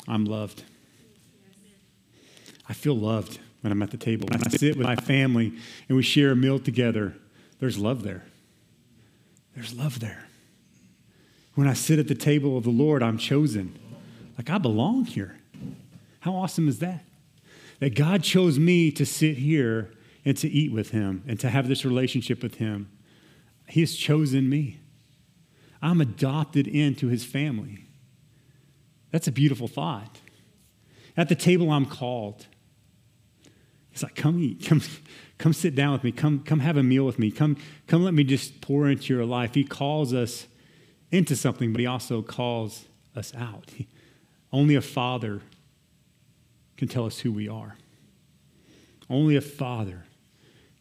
I'm 0.09 0.25
loved. 0.25 0.65
I 2.71 2.73
feel 2.73 2.97
loved 2.97 3.39
when 3.61 3.71
I'm 3.71 3.83
at 3.83 3.91
the 3.91 3.99
table. 3.99 4.29
When 4.31 4.43
I 4.43 4.49
sit 4.49 4.79
with 4.79 4.87
my 4.87 4.97
family 4.97 5.53
and 5.89 5.97
we 5.97 6.03
share 6.03 6.31
a 6.31 6.37
meal 6.37 6.59
together, 6.59 7.15
there's 7.61 7.77
love 7.77 8.03
there. 8.03 8.25
There's 9.55 9.75
love 9.75 10.01
there. 10.01 10.25
When 11.55 11.69
I 11.69 11.75
sit 11.75 11.99
at 11.99 12.09
the 12.09 12.15
table 12.15 12.57
of 12.57 12.65
the 12.65 12.71
Lord, 12.71 13.03
I'm 13.03 13.19
chosen. 13.19 13.79
Like 14.39 14.49
I 14.49 14.57
belong 14.57 15.05
here. 15.05 15.37
How 16.21 16.35
awesome 16.35 16.67
is 16.67 16.79
that? 16.79 17.05
That 17.83 17.97
God 17.97 18.23
chose 18.23 18.61
me 18.61 18.93
to 18.93 19.05
sit 19.05 19.39
here 19.39 19.91
and 20.25 20.37
to 20.37 20.49
eat 20.49 20.71
with 20.71 20.91
Him 20.91 21.25
and 21.27 21.41
to 21.41 21.51
have 21.51 21.67
this 21.67 21.85
relationship 21.85 22.41
with 22.41 22.55
Him. 22.55 22.89
He 23.67 23.81
has 23.81 23.97
chosen 23.97 24.49
me. 24.49 24.79
I'm 25.83 26.01
adopted 26.01 26.69
into 26.69 27.09
His 27.09 27.25
family. 27.25 27.87
That's 29.11 29.27
a 29.27 29.33
beautiful 29.33 29.67
thought. 29.67 30.21
At 31.17 31.29
the 31.29 31.35
table, 31.35 31.73
I'm 31.73 31.87
called. 31.87 32.47
He's 33.91 34.05
like, 34.05 34.15
come 34.15 34.39
eat, 34.39 34.65
come, 34.65 34.81
come 35.39 35.53
sit 35.53 35.75
down 35.75 35.93
with 35.93 36.05
me, 36.05 36.13
come, 36.13 36.45
come 36.45 36.61
have 36.61 36.77
a 36.77 36.85
meal 36.85 37.05
with 37.05 37.19
me, 37.19 37.33
come, 37.33 37.57
come 37.89 38.05
let 38.05 38.15
me 38.15 38.23
just 38.23 38.61
pour 38.61 38.89
into 38.89 39.13
your 39.13 39.25
life. 39.25 39.55
He 39.55 39.65
calls 39.65 40.15
us 40.15 40.47
into 41.11 41.35
something, 41.35 41.73
but 41.73 41.81
he 41.81 41.87
also 41.89 42.23
calls 42.23 42.85
us 43.17 43.35
out. 43.35 43.73
He, 43.75 43.89
only 44.53 44.77
a 44.77 44.81
father 44.81 45.43
can 46.83 46.89
tell 46.89 47.07
us 47.07 47.21
who 47.21 47.31
we 47.31 47.49
are. 47.49 47.77
Only 49.09 49.37
a 49.37 49.41
father 49.41 50.03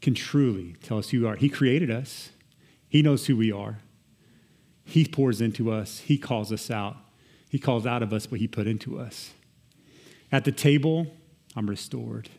can 0.02 0.16
truly 0.16 0.76
tell 0.82 0.98
us 0.98 1.12
who 1.12 1.22
we 1.22 1.28
are. 1.28 1.36
He 1.36 1.48
created 1.48 1.92
us, 1.92 2.32
he 2.90 3.04
knows 3.04 3.28
who 3.28 3.38
we 3.38 3.52
are. 3.52 3.78
He 4.84 5.06
pours 5.06 5.42
into 5.42 5.72
us, 5.72 6.00
he 6.00 6.18
calls 6.18 6.52
us 6.52 6.72
out. 6.72 6.98
He 7.50 7.60
calls 7.60 7.86
out 7.86 8.02
of 8.02 8.14
us 8.14 8.32
what 8.32 8.40
he 8.40 8.48
put 8.48 8.66
into 8.66 9.00
us. 9.00 9.34
At 10.32 10.44
the 10.44 10.52
table, 10.52 11.06
I'm 11.56 11.70
restored. 11.70 12.30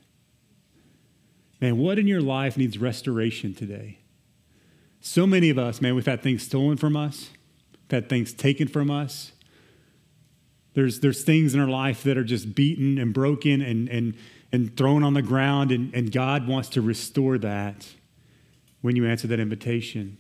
Man, 1.61 1.79
what 1.79 2.01
in 2.01 2.09
your 2.09 2.21
life 2.21 2.57
needs 2.57 2.79
restoration 2.79 3.55
today? 3.55 4.01
So 5.01 5.25
many 5.25 5.51
of 5.51 5.59
us, 5.59 5.81
man, 5.81 5.95
we've 5.95 6.05
had 6.05 6.21
things 6.21 6.43
stolen 6.43 6.79
from 6.79 6.97
us, 6.97 7.31
we've 7.71 8.03
had 8.03 8.09
things 8.09 8.33
taken 8.33 8.67
from 8.67 8.91
us. 8.91 9.31
There's, 10.75 11.01
there's 11.01 11.23
things 11.23 11.55
in 11.55 11.61
our 11.61 11.69
life 11.69 12.03
that 12.05 12.17
are 12.17 12.25
just 12.25 12.55
beaten 12.55 12.99
and 12.99 13.13
broken 13.13 13.61
and, 13.61 13.89
and, 13.89 14.15
and 14.51 14.77
thrown 14.77 15.03
on 15.03 15.15
the 15.15 15.23
ground, 15.23 15.71
and, 15.71 15.95
and 15.95 16.11
God 16.11 16.49
wants 16.49 16.69
to 16.71 16.83
restore 16.83 17.39
that 17.39 17.89
when 18.81 18.97
you 18.97 19.07
answer 19.07 19.27
that 19.29 19.41
invitation. 19.41 20.17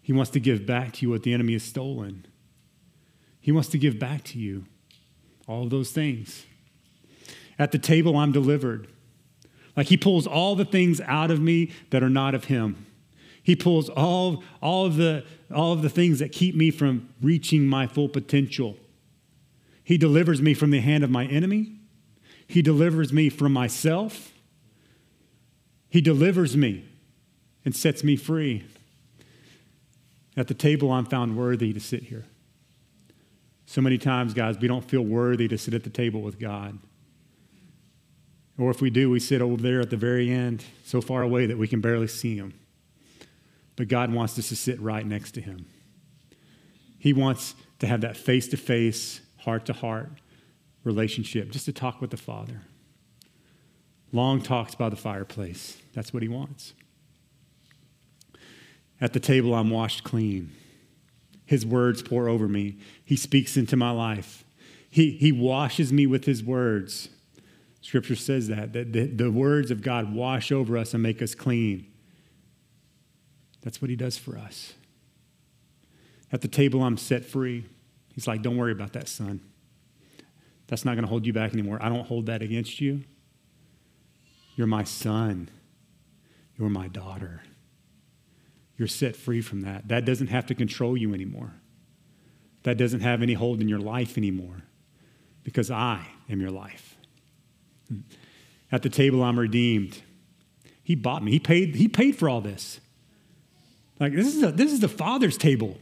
He 0.00 0.12
wants 0.12 0.30
to 0.32 0.40
give 0.40 0.66
back 0.66 0.92
to 0.94 1.06
you 1.06 1.10
what 1.10 1.22
the 1.22 1.32
enemy 1.32 1.54
has 1.54 1.62
stolen. 1.62 2.26
He 3.40 3.52
wants 3.52 3.68
to 3.70 3.78
give 3.78 3.98
back 3.98 4.24
to 4.24 4.38
you 4.38 4.64
all 5.46 5.64
of 5.64 5.70
those 5.70 5.90
things. 5.90 6.46
At 7.58 7.72
the 7.72 7.78
table, 7.78 8.16
I'm 8.16 8.32
delivered. 8.32 8.88
Like 9.76 9.88
he 9.88 9.96
pulls 9.96 10.26
all 10.26 10.56
the 10.56 10.64
things 10.64 11.00
out 11.02 11.30
of 11.30 11.40
me 11.40 11.70
that 11.90 12.02
are 12.02 12.10
not 12.10 12.34
of 12.34 12.44
him. 12.44 12.86
He 13.42 13.54
pulls 13.54 13.90
all, 13.90 14.42
all, 14.62 14.86
of 14.86 14.96
the, 14.96 15.24
all 15.54 15.72
of 15.72 15.82
the 15.82 15.90
things 15.90 16.18
that 16.20 16.32
keep 16.32 16.54
me 16.54 16.70
from 16.70 17.10
reaching 17.20 17.66
my 17.66 17.86
full 17.86 18.08
potential. 18.08 18.76
He 19.84 19.98
delivers 19.98 20.40
me 20.40 20.54
from 20.54 20.70
the 20.70 20.80
hand 20.80 21.04
of 21.04 21.10
my 21.10 21.26
enemy. 21.26 21.76
He 22.48 22.62
delivers 22.62 23.12
me 23.12 23.28
from 23.28 23.52
myself. 23.52 24.32
He 25.90 26.00
delivers 26.00 26.56
me 26.56 26.86
and 27.64 27.76
sets 27.76 28.02
me 28.02 28.16
free. 28.16 28.64
At 30.36 30.48
the 30.48 30.54
table, 30.54 30.90
I'm 30.90 31.04
found 31.04 31.36
worthy 31.36 31.72
to 31.72 31.80
sit 31.80 32.04
here. 32.04 32.24
So 33.66 33.80
many 33.80 33.98
times, 33.98 34.34
guys, 34.34 34.58
we 34.58 34.68
don't 34.68 34.84
feel 34.84 35.02
worthy 35.02 35.48
to 35.48 35.56
sit 35.56 35.74
at 35.74 35.84
the 35.84 35.90
table 35.90 36.20
with 36.20 36.40
God. 36.40 36.78
Or 38.58 38.70
if 38.70 38.80
we 38.80 38.90
do, 38.90 39.10
we 39.10 39.20
sit 39.20 39.40
over 39.40 39.60
there 39.60 39.80
at 39.80 39.90
the 39.90 39.96
very 39.96 40.30
end, 40.30 40.64
so 40.84 41.00
far 41.00 41.22
away 41.22 41.46
that 41.46 41.58
we 41.58 41.68
can 41.68 41.80
barely 41.80 42.06
see 42.06 42.36
him. 42.36 42.54
But 43.76 43.88
God 43.88 44.12
wants 44.12 44.38
us 44.38 44.48
to 44.48 44.56
sit 44.56 44.80
right 44.80 45.04
next 45.04 45.32
to 45.32 45.40
him. 45.40 45.66
He 46.98 47.12
wants 47.12 47.54
to 47.80 47.86
have 47.86 48.00
that 48.02 48.16
face 48.16 48.48
to 48.48 48.56
face, 48.56 49.20
heart 49.44 49.66
to 49.66 49.72
heart 49.72 50.10
relationship, 50.82 51.50
just 51.50 51.64
to 51.64 51.72
talk 51.72 52.00
with 52.00 52.10
the 52.10 52.16
Father. 52.16 52.62
Long 54.12 54.42
talks 54.42 54.74
by 54.74 54.88
the 54.88 54.96
fireplace. 54.96 55.78
That's 55.94 56.12
what 56.12 56.22
he 56.22 56.28
wants. 56.28 56.74
At 59.00 59.12
the 59.12 59.20
table, 59.20 59.54
I'm 59.54 59.70
washed 59.70 60.04
clean. 60.04 60.52
His 61.46 61.66
words 61.66 62.02
pour 62.02 62.28
over 62.28 62.46
me. 62.46 62.76
He 63.04 63.16
speaks 63.16 63.56
into 63.56 63.76
my 63.76 63.90
life. 63.90 64.44
He, 64.88 65.12
he 65.12 65.32
washes 65.32 65.92
me 65.92 66.06
with 66.06 66.24
his 66.24 66.44
words. 66.44 67.08
Scripture 67.80 68.16
says 68.16 68.48
that, 68.48 68.72
that 68.72 68.92
the, 68.92 69.06
the 69.06 69.30
words 69.30 69.70
of 69.70 69.82
God 69.82 70.14
wash 70.14 70.52
over 70.52 70.78
us 70.78 70.94
and 70.94 71.02
make 71.02 71.20
us 71.20 71.34
clean. 71.34 71.86
That's 73.62 73.82
what 73.82 73.90
he 73.90 73.96
does 73.96 74.16
for 74.16 74.38
us. 74.38 74.74
At 76.32 76.40
the 76.40 76.48
table, 76.48 76.82
I'm 76.82 76.96
set 76.96 77.24
free. 77.24 77.66
He's 78.14 78.26
like, 78.26 78.42
Don't 78.42 78.56
worry 78.56 78.72
about 78.72 78.92
that, 78.94 79.08
son. 79.08 79.40
That's 80.66 80.84
not 80.84 80.94
going 80.94 81.04
to 81.04 81.08
hold 81.08 81.26
you 81.26 81.32
back 81.32 81.52
anymore. 81.52 81.78
I 81.80 81.88
don't 81.88 82.06
hold 82.06 82.26
that 82.26 82.42
against 82.42 82.80
you. 82.80 83.04
You're 84.56 84.66
my 84.66 84.84
son. 84.84 85.50
You're 86.58 86.70
my 86.70 86.88
daughter. 86.88 87.42
You're 88.76 88.88
set 88.88 89.14
free 89.14 89.40
from 89.40 89.62
that. 89.62 89.88
That 89.88 90.04
doesn't 90.04 90.28
have 90.28 90.46
to 90.46 90.54
control 90.54 90.96
you 90.96 91.12
anymore. 91.12 91.52
That 92.62 92.78
doesn't 92.78 93.00
have 93.00 93.22
any 93.22 93.34
hold 93.34 93.60
in 93.60 93.68
your 93.68 93.78
life 93.78 94.16
anymore 94.16 94.62
because 95.42 95.70
I 95.70 96.06
am 96.30 96.40
your 96.40 96.50
life. 96.50 96.96
At 98.72 98.82
the 98.82 98.88
table, 98.88 99.22
I'm 99.22 99.38
redeemed. 99.38 100.00
He 100.82 100.94
bought 100.94 101.22
me. 101.22 101.30
He 101.30 101.38
paid, 101.38 101.74
he 101.74 101.88
paid 101.88 102.16
for 102.16 102.28
all 102.28 102.40
this. 102.40 102.80
Like, 104.00 104.14
this 104.14 104.34
is, 104.34 104.42
a, 104.42 104.50
this 104.50 104.72
is 104.72 104.80
the 104.80 104.88
Father's 104.88 105.36
table. 105.36 105.78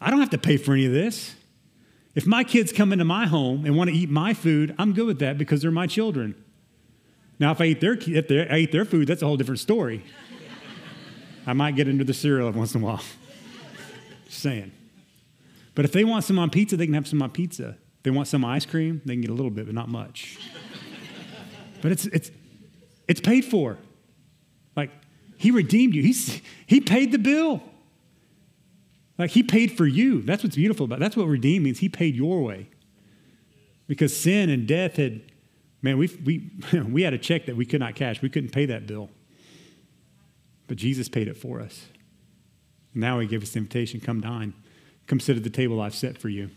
I 0.00 0.10
don't 0.10 0.20
have 0.20 0.30
to 0.30 0.38
pay 0.38 0.56
for 0.56 0.72
any 0.72 0.86
of 0.86 0.92
this. 0.92 1.34
If 2.16 2.26
my 2.26 2.44
kids 2.44 2.72
come 2.72 2.94
into 2.94 3.04
my 3.04 3.26
home 3.26 3.66
and 3.66 3.76
want 3.76 3.90
to 3.90 3.94
eat 3.94 4.08
my 4.08 4.32
food, 4.32 4.74
I'm 4.78 4.94
good 4.94 5.06
with 5.06 5.18
that 5.18 5.36
because 5.36 5.60
they're 5.60 5.70
my 5.70 5.86
children. 5.86 6.34
Now, 7.38 7.52
if 7.52 7.60
I 7.60 7.66
eat 7.66 7.80
their, 7.82 7.92
if 7.92 8.50
I 8.50 8.56
eat 8.56 8.72
their 8.72 8.86
food, 8.86 9.06
that's 9.06 9.20
a 9.20 9.26
whole 9.26 9.36
different 9.36 9.60
story. 9.60 10.02
I 11.46 11.52
might 11.52 11.76
get 11.76 11.88
into 11.88 12.04
the 12.04 12.14
cereal 12.14 12.48
every 12.48 12.58
once 12.58 12.74
in 12.74 12.82
a 12.82 12.84
while. 12.84 13.02
Just 14.24 14.40
saying. 14.40 14.72
But 15.74 15.84
if 15.84 15.92
they 15.92 16.04
want 16.04 16.24
some 16.24 16.38
on 16.38 16.48
pizza, 16.48 16.78
they 16.78 16.86
can 16.86 16.94
have 16.94 17.06
some 17.06 17.20
on 17.20 17.30
pizza. 17.30 17.76
If 17.98 18.02
they 18.04 18.10
want 18.10 18.28
some 18.28 18.46
ice 18.46 18.64
cream, 18.64 19.02
they 19.04 19.12
can 19.12 19.20
get 19.20 19.30
a 19.30 19.34
little 19.34 19.50
bit, 19.50 19.66
but 19.66 19.74
not 19.74 19.88
much. 19.88 20.38
But 21.82 21.92
it's, 21.92 22.06
it's, 22.06 22.30
it's 23.06 23.20
paid 23.20 23.44
for. 23.44 23.76
Like, 24.74 24.90
he 25.36 25.50
redeemed 25.50 25.94
you. 25.94 26.02
He's, 26.02 26.40
he 26.66 26.80
paid 26.80 27.12
the 27.12 27.18
bill. 27.18 27.62
Like, 29.18 29.30
he 29.30 29.42
paid 29.42 29.72
for 29.72 29.86
you. 29.86 30.22
That's 30.22 30.42
what's 30.42 30.56
beautiful 30.56 30.84
about 30.84 30.96
it. 30.96 31.00
That's 31.00 31.16
what 31.16 31.26
redeem 31.26 31.62
means. 31.62 31.78
He 31.78 31.88
paid 31.88 32.14
your 32.14 32.42
way. 32.42 32.68
Because 33.86 34.16
sin 34.16 34.50
and 34.50 34.66
death 34.66 34.96
had, 34.96 35.22
man, 35.80 35.96
we, 35.96 36.10
we, 36.24 36.50
we 36.82 37.02
had 37.02 37.14
a 37.14 37.18
check 37.18 37.46
that 37.46 37.56
we 37.56 37.64
could 37.64 37.80
not 37.80 37.94
cash. 37.94 38.20
We 38.20 38.28
couldn't 38.28 38.50
pay 38.50 38.66
that 38.66 38.86
bill. 38.86 39.10
But 40.66 40.76
Jesus 40.76 41.08
paid 41.08 41.28
it 41.28 41.36
for 41.36 41.60
us. 41.60 41.86
And 42.92 43.00
now 43.00 43.18
he 43.20 43.26
gave 43.26 43.42
us 43.42 43.52
the 43.52 43.58
invitation 43.58 44.00
come 44.00 44.20
dine. 44.20 44.52
Come 45.06 45.20
sit 45.20 45.36
at 45.36 45.44
the 45.44 45.50
table 45.50 45.80
I've 45.80 45.94
set 45.94 46.18
for 46.18 46.28
you. 46.28 46.50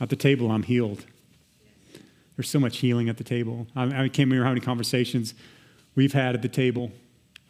At 0.00 0.08
the 0.08 0.16
table, 0.16 0.50
I'm 0.50 0.64
healed. 0.64 1.04
There's 2.36 2.48
so 2.48 2.58
much 2.58 2.78
healing 2.78 3.08
at 3.08 3.18
the 3.18 3.24
table. 3.24 3.66
I, 3.76 3.84
I 3.84 4.08
can't 4.08 4.30
remember 4.30 4.44
how 4.44 4.50
many 4.50 4.60
conversations 4.60 5.34
we've 5.94 6.12
had 6.12 6.34
at 6.34 6.42
the 6.42 6.48
table, 6.48 6.90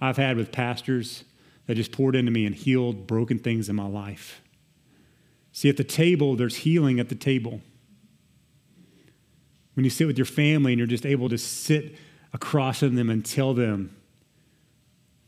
I've 0.00 0.16
had 0.16 0.36
with 0.36 0.50
pastors 0.52 1.24
that 1.70 1.76
just 1.76 1.92
poured 1.92 2.16
into 2.16 2.32
me 2.32 2.46
and 2.46 2.52
healed 2.52 3.06
broken 3.06 3.38
things 3.38 3.68
in 3.68 3.76
my 3.76 3.86
life. 3.86 4.42
See, 5.52 5.68
at 5.68 5.76
the 5.76 5.84
table, 5.84 6.34
there's 6.34 6.56
healing 6.56 6.98
at 6.98 7.08
the 7.08 7.14
table. 7.14 7.60
When 9.74 9.84
you 9.84 9.90
sit 9.90 10.08
with 10.08 10.18
your 10.18 10.24
family 10.24 10.72
and 10.72 10.80
you're 10.80 10.88
just 10.88 11.06
able 11.06 11.28
to 11.28 11.38
sit 11.38 11.94
across 12.32 12.80
from 12.80 12.96
them 12.96 13.08
and 13.08 13.24
tell 13.24 13.54
them 13.54 13.94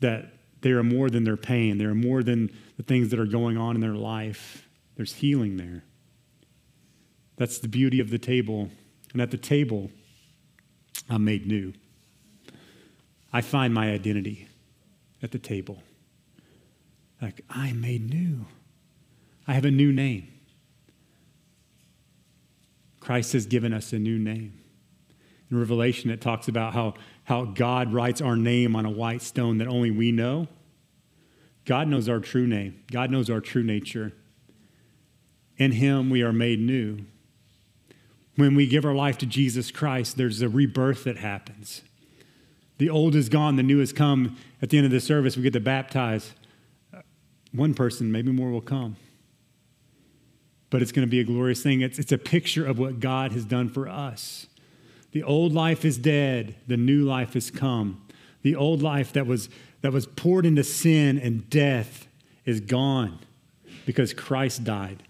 that 0.01 0.33
they 0.59 0.71
are 0.71 0.83
more 0.83 1.09
than 1.09 1.23
their 1.23 1.37
pain, 1.37 1.77
they 1.77 1.85
are 1.85 1.95
more 1.95 2.21
than 2.21 2.51
the 2.75 2.83
things 2.83 3.07
that 3.11 3.21
are 3.21 3.25
going 3.25 3.57
on 3.57 3.75
in 3.75 3.81
their 3.81 3.95
life, 3.95 4.67
there's 4.97 5.13
healing 5.13 5.55
there. 5.55 5.85
That's 7.37 7.59
the 7.59 7.69
beauty 7.69 8.01
of 8.01 8.09
the 8.09 8.19
table. 8.19 8.69
And 9.13 9.21
at 9.21 9.31
the 9.31 9.37
table, 9.37 9.91
I'm 11.09 11.23
made 11.23 11.47
new. 11.47 11.71
I 13.31 13.39
find 13.39 13.73
my 13.73 13.93
identity 13.93 14.49
at 15.21 15.31
the 15.31 15.39
table. 15.39 15.81
Like, 17.23 17.39
I'm 17.49 17.79
made 17.79 18.09
new. 18.09 18.47
I 19.47 19.53
have 19.53 19.63
a 19.63 19.71
new 19.71 19.93
name. 19.93 20.27
Christ 22.99 23.31
has 23.31 23.45
given 23.45 23.71
us 23.71 23.93
a 23.93 23.97
new 23.97 24.19
name. 24.19 24.59
In 25.49 25.57
Revelation, 25.57 26.09
it 26.09 26.19
talks 26.19 26.49
about 26.49 26.73
how, 26.73 26.95
how 27.23 27.45
God 27.45 27.93
writes 27.93 28.19
our 28.19 28.35
name 28.35 28.75
on 28.75 28.85
a 28.85 28.89
white 28.89 29.21
stone 29.21 29.57
that 29.59 29.69
only 29.69 29.89
we 29.89 30.11
know. 30.11 30.49
God 31.63 31.87
knows 31.87 32.09
our 32.09 32.19
true 32.19 32.45
name, 32.45 32.83
God 32.91 33.09
knows 33.09 33.29
our 33.29 33.39
true 33.39 33.63
nature. 33.63 34.11
In 35.55 35.71
Him, 35.71 36.09
we 36.09 36.23
are 36.23 36.33
made 36.33 36.59
new. 36.59 37.05
When 38.35 38.53
we 38.53 38.67
give 38.67 38.83
our 38.83 38.95
life 38.95 39.17
to 39.19 39.25
Jesus 39.25 39.71
Christ, 39.71 40.17
there's 40.17 40.41
a 40.41 40.49
rebirth 40.49 41.05
that 41.05 41.19
happens. 41.19 41.83
The 42.79 42.89
old 42.89 43.15
is 43.15 43.29
gone, 43.29 43.55
the 43.55 43.63
new 43.63 43.79
has 43.79 43.93
come. 43.93 44.35
At 44.61 44.71
the 44.71 44.77
end 44.77 44.87
of 44.87 44.91
the 44.91 44.99
service, 44.99 45.37
we 45.37 45.43
get 45.43 45.53
to 45.53 45.61
baptize. 45.61 46.33
One 47.53 47.73
person, 47.73 48.11
maybe 48.11 48.31
more 48.31 48.51
will 48.51 48.61
come. 48.61 48.95
But 50.69 50.81
it's 50.81 50.91
going 50.91 51.07
to 51.07 51.11
be 51.11 51.19
a 51.19 51.23
glorious 51.23 51.61
thing. 51.61 51.81
It's, 51.81 51.99
it's 51.99 52.11
a 52.11 52.17
picture 52.17 52.65
of 52.65 52.79
what 52.79 52.99
God 52.99 53.31
has 53.31 53.45
done 53.45 53.69
for 53.69 53.87
us. 53.87 54.47
The 55.11 55.23
old 55.23 55.53
life 55.53 55.85
is 55.85 55.97
dead, 55.97 56.55
the 56.67 56.77
new 56.77 57.03
life 57.03 57.33
has 57.35 57.51
come. 57.51 58.05
The 58.41 58.55
old 58.55 58.81
life 58.81 59.13
that 59.13 59.27
was, 59.27 59.49
that 59.81 59.93
was 59.93 60.07
poured 60.07 60.45
into 60.45 60.63
sin 60.63 61.19
and 61.19 61.49
death 61.49 62.07
is 62.45 62.59
gone 62.59 63.19
because 63.85 64.13
Christ 64.13 64.63
died. 64.63 65.03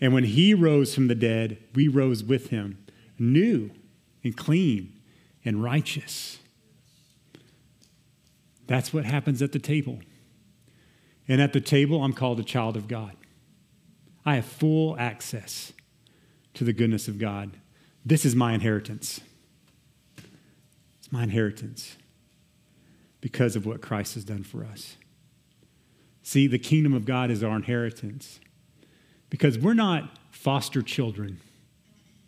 And 0.00 0.14
when 0.14 0.24
he 0.24 0.54
rose 0.54 0.94
from 0.94 1.08
the 1.08 1.14
dead, 1.14 1.58
we 1.74 1.88
rose 1.88 2.24
with 2.24 2.48
him, 2.48 2.78
new 3.18 3.70
and 4.24 4.36
clean 4.36 5.00
and 5.44 5.62
righteous. 5.62 6.38
That's 8.66 8.94
what 8.94 9.04
happens 9.04 9.42
at 9.42 9.52
the 9.52 9.58
table. 9.58 9.98
And 11.28 11.40
at 11.40 11.52
the 11.52 11.60
table, 11.60 12.02
I'm 12.02 12.12
called 12.12 12.40
a 12.40 12.44
child 12.44 12.76
of 12.76 12.88
God. 12.88 13.16
I 14.24 14.36
have 14.36 14.44
full 14.44 14.96
access 14.98 15.72
to 16.54 16.64
the 16.64 16.72
goodness 16.72 17.08
of 17.08 17.18
God. 17.18 17.56
This 18.04 18.24
is 18.24 18.34
my 18.34 18.52
inheritance. 18.52 19.20
It's 20.98 21.12
my 21.12 21.22
inheritance 21.22 21.96
because 23.20 23.56
of 23.56 23.64
what 23.64 23.80
Christ 23.80 24.14
has 24.14 24.24
done 24.24 24.42
for 24.42 24.64
us. 24.64 24.96
See, 26.22 26.46
the 26.46 26.58
kingdom 26.58 26.94
of 26.94 27.04
God 27.04 27.30
is 27.30 27.42
our 27.42 27.56
inheritance 27.56 28.40
because 29.30 29.58
we're 29.58 29.74
not 29.74 30.18
foster 30.30 30.82
children 30.82 31.40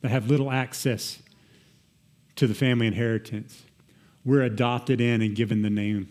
that 0.01 0.11
have 0.11 0.29
little 0.29 0.51
access 0.51 1.21
to 2.37 2.47
the 2.47 2.55
family 2.55 2.87
inheritance. 2.87 3.65
We're 4.25 4.43
adopted 4.43 5.01
in 5.01 5.23
and 5.23 5.37
given 5.37 5.63
the 5.63 5.71
name 5.71 6.09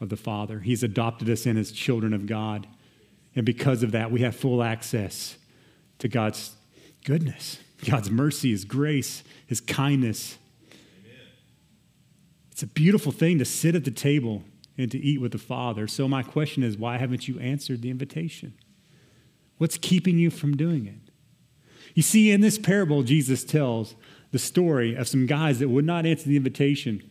of 0.00 0.08
the 0.08 0.16
Father. 0.16 0.60
He's 0.60 0.82
adopted 0.82 1.28
us 1.30 1.46
in 1.46 1.56
as 1.56 1.72
children 1.72 2.12
of 2.12 2.26
God. 2.26 2.66
And 3.36 3.44
because 3.44 3.82
of 3.82 3.92
that, 3.92 4.10
we 4.10 4.20
have 4.20 4.36
full 4.36 4.62
access 4.62 5.36
to 5.98 6.08
God's 6.08 6.54
goodness, 7.04 7.58
God's 7.88 8.10
mercy, 8.10 8.50
His 8.50 8.64
grace, 8.64 9.22
His 9.46 9.60
kindness. 9.60 10.38
Amen. 10.70 11.28
It's 12.52 12.62
a 12.62 12.66
beautiful 12.66 13.12
thing 13.12 13.38
to 13.38 13.44
sit 13.44 13.74
at 13.74 13.84
the 13.84 13.90
table 13.90 14.42
and 14.76 14.90
to 14.90 14.98
eat 14.98 15.20
with 15.20 15.32
the 15.32 15.38
Father. 15.38 15.86
So, 15.86 16.08
my 16.08 16.22
question 16.22 16.62
is 16.62 16.76
why 16.76 16.98
haven't 16.98 17.28
you 17.28 17.38
answered 17.38 17.82
the 17.82 17.90
invitation? 17.90 18.54
What's 19.58 19.78
keeping 19.78 20.18
you 20.18 20.30
from 20.30 20.56
doing 20.56 20.86
it? 20.86 21.12
You 21.94 22.02
see, 22.02 22.32
in 22.32 22.40
this 22.40 22.58
parable, 22.58 23.02
Jesus 23.02 23.44
tells 23.44 23.94
the 24.32 24.38
story 24.38 24.94
of 24.94 25.06
some 25.06 25.26
guys 25.26 25.60
that 25.60 25.68
would 25.68 25.84
not 25.84 26.06
answer 26.06 26.28
the 26.28 26.36
invitation. 26.36 27.08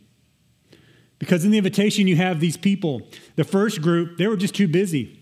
Because 1.24 1.46
in 1.46 1.52
the 1.52 1.58
invitation, 1.58 2.06
you 2.06 2.18
have 2.18 2.42
these 2.42 2.58
people. 2.58 3.02
The 3.38 3.46
first 3.46 3.82
group, 3.82 4.18
they 4.18 4.28
were 4.28 4.36
just 4.36 4.54
too 4.54 4.68
busy. 4.68 5.22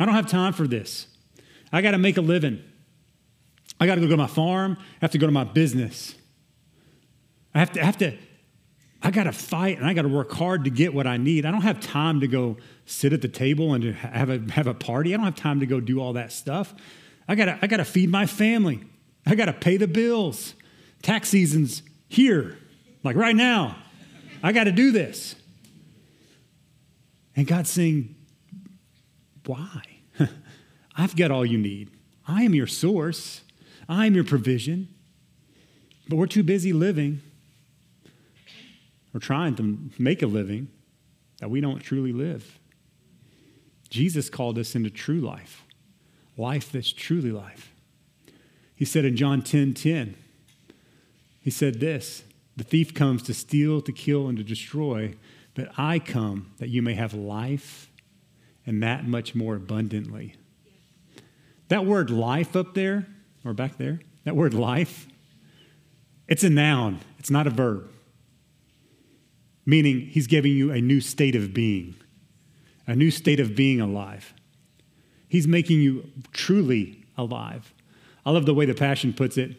I 0.00 0.04
don't 0.04 0.14
have 0.16 0.26
time 0.26 0.52
for 0.52 0.66
this. 0.66 1.06
I 1.72 1.82
got 1.82 1.92
to 1.92 1.98
make 1.98 2.16
a 2.16 2.20
living. 2.20 2.60
I 3.78 3.86
got 3.86 3.94
to 3.94 4.00
go 4.00 4.08
to 4.08 4.16
my 4.16 4.26
farm. 4.26 4.76
I 4.80 4.84
have 5.02 5.12
to 5.12 5.18
go 5.18 5.26
to 5.26 5.32
my 5.32 5.44
business. 5.44 6.16
I 7.54 7.60
have 7.60 7.72
to, 7.74 7.80
I 7.80 7.84
have 7.84 7.98
to, 7.98 8.18
I 9.00 9.12
got 9.12 9.24
to 9.24 9.32
fight 9.32 9.78
and 9.78 9.86
I 9.86 9.94
got 9.94 10.02
to 10.02 10.08
work 10.08 10.32
hard 10.32 10.64
to 10.64 10.70
get 10.70 10.92
what 10.92 11.06
I 11.06 11.16
need. 11.16 11.46
I 11.46 11.52
don't 11.52 11.62
have 11.62 11.78
time 11.78 12.18
to 12.20 12.26
go 12.26 12.56
sit 12.84 13.12
at 13.12 13.22
the 13.22 13.28
table 13.28 13.74
and 13.74 13.84
have 13.94 14.30
a, 14.30 14.40
have 14.50 14.66
a 14.66 14.74
party. 14.74 15.14
I 15.14 15.16
don't 15.16 15.26
have 15.26 15.36
time 15.36 15.60
to 15.60 15.66
go 15.66 15.78
do 15.78 16.00
all 16.00 16.14
that 16.14 16.32
stuff. 16.32 16.74
I 17.28 17.36
got 17.36 17.44
to, 17.44 17.58
I 17.62 17.68
got 17.68 17.76
to 17.76 17.84
feed 17.84 18.10
my 18.10 18.26
family. 18.26 18.80
I 19.24 19.36
got 19.36 19.44
to 19.44 19.52
pay 19.52 19.76
the 19.76 19.86
bills. 19.86 20.54
Tax 21.02 21.28
season's 21.28 21.84
here, 22.08 22.58
like 23.04 23.14
right 23.14 23.36
now. 23.36 23.76
I 24.42 24.52
got 24.52 24.64
to 24.64 24.72
do 24.72 24.92
this. 24.92 25.34
And 27.36 27.46
God's 27.46 27.70
saying, 27.70 28.14
Why? 29.46 29.82
I've 30.96 31.16
got 31.16 31.30
all 31.30 31.46
you 31.46 31.58
need. 31.58 31.90
I 32.26 32.42
am 32.42 32.54
your 32.54 32.66
source, 32.66 33.42
I 33.88 34.06
am 34.06 34.14
your 34.14 34.24
provision. 34.24 34.88
But 36.08 36.16
we're 36.16 36.26
too 36.26 36.42
busy 36.42 36.72
living 36.72 37.20
or 39.14 39.20
trying 39.20 39.54
to 39.56 39.90
make 39.98 40.22
a 40.22 40.26
living 40.26 40.68
that 41.38 41.50
we 41.50 41.60
don't 41.60 41.80
truly 41.80 42.12
live. 42.12 42.58
Jesus 43.90 44.28
called 44.28 44.58
us 44.58 44.74
into 44.74 44.90
true 44.90 45.20
life, 45.20 45.64
life 46.36 46.72
that's 46.72 46.92
truly 46.92 47.30
life. 47.30 47.72
He 48.74 48.84
said 48.84 49.04
in 49.04 49.16
John 49.16 49.42
10 49.42 49.74
10, 49.74 50.14
he 51.40 51.50
said 51.50 51.80
this 51.80 52.22
The 52.58 52.64
thief 52.64 52.92
comes 52.92 53.22
to 53.22 53.34
steal, 53.34 53.80
to 53.80 53.92
kill, 53.92 54.28
and 54.28 54.36
to 54.36 54.44
destroy, 54.44 55.14
but 55.54 55.70
I 55.78 55.98
come 55.98 56.52
that 56.58 56.68
you 56.68 56.82
may 56.82 56.94
have 56.94 57.14
life 57.14 57.90
and 58.66 58.82
that 58.82 59.06
much 59.06 59.34
more 59.34 59.56
abundantly. 59.56 60.34
That 61.68 61.86
word 61.86 62.10
life 62.10 62.54
up 62.54 62.74
there, 62.74 63.06
or 63.44 63.54
back 63.54 63.78
there, 63.78 64.00
that 64.24 64.36
word 64.36 64.52
life, 64.52 65.06
it's 66.26 66.44
a 66.44 66.50
noun, 66.50 67.00
it's 67.18 67.30
not 67.30 67.46
a 67.46 67.50
verb 67.50 67.88
meaning 69.68 70.00
he's 70.00 70.26
giving 70.26 70.52
you 70.52 70.72
a 70.72 70.80
new 70.80 70.98
state 70.98 71.36
of 71.36 71.52
being, 71.52 71.94
a 72.86 72.96
new 72.96 73.10
state 73.10 73.38
of 73.38 73.54
being 73.54 73.82
alive. 73.82 74.32
He's 75.28 75.46
making 75.46 75.82
you 75.82 76.10
truly 76.32 77.04
alive. 77.18 77.74
I 78.24 78.30
love 78.30 78.46
the 78.46 78.54
way 78.54 78.64
the 78.64 78.72
Passion 78.72 79.12
puts 79.12 79.36
it. 79.36 79.58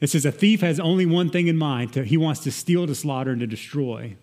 It 0.00 0.08
says, 0.08 0.24
A 0.24 0.32
thief 0.32 0.60
has 0.62 0.80
only 0.80 1.06
one 1.06 1.30
thing 1.30 1.46
in 1.46 1.56
mind 1.56 1.94
he 1.94 2.16
wants 2.16 2.40
to 2.40 2.50
steal, 2.50 2.86
to 2.86 2.94
slaughter, 2.94 3.30
and 3.30 3.40
to 3.40 3.46
destroy. 3.46 4.16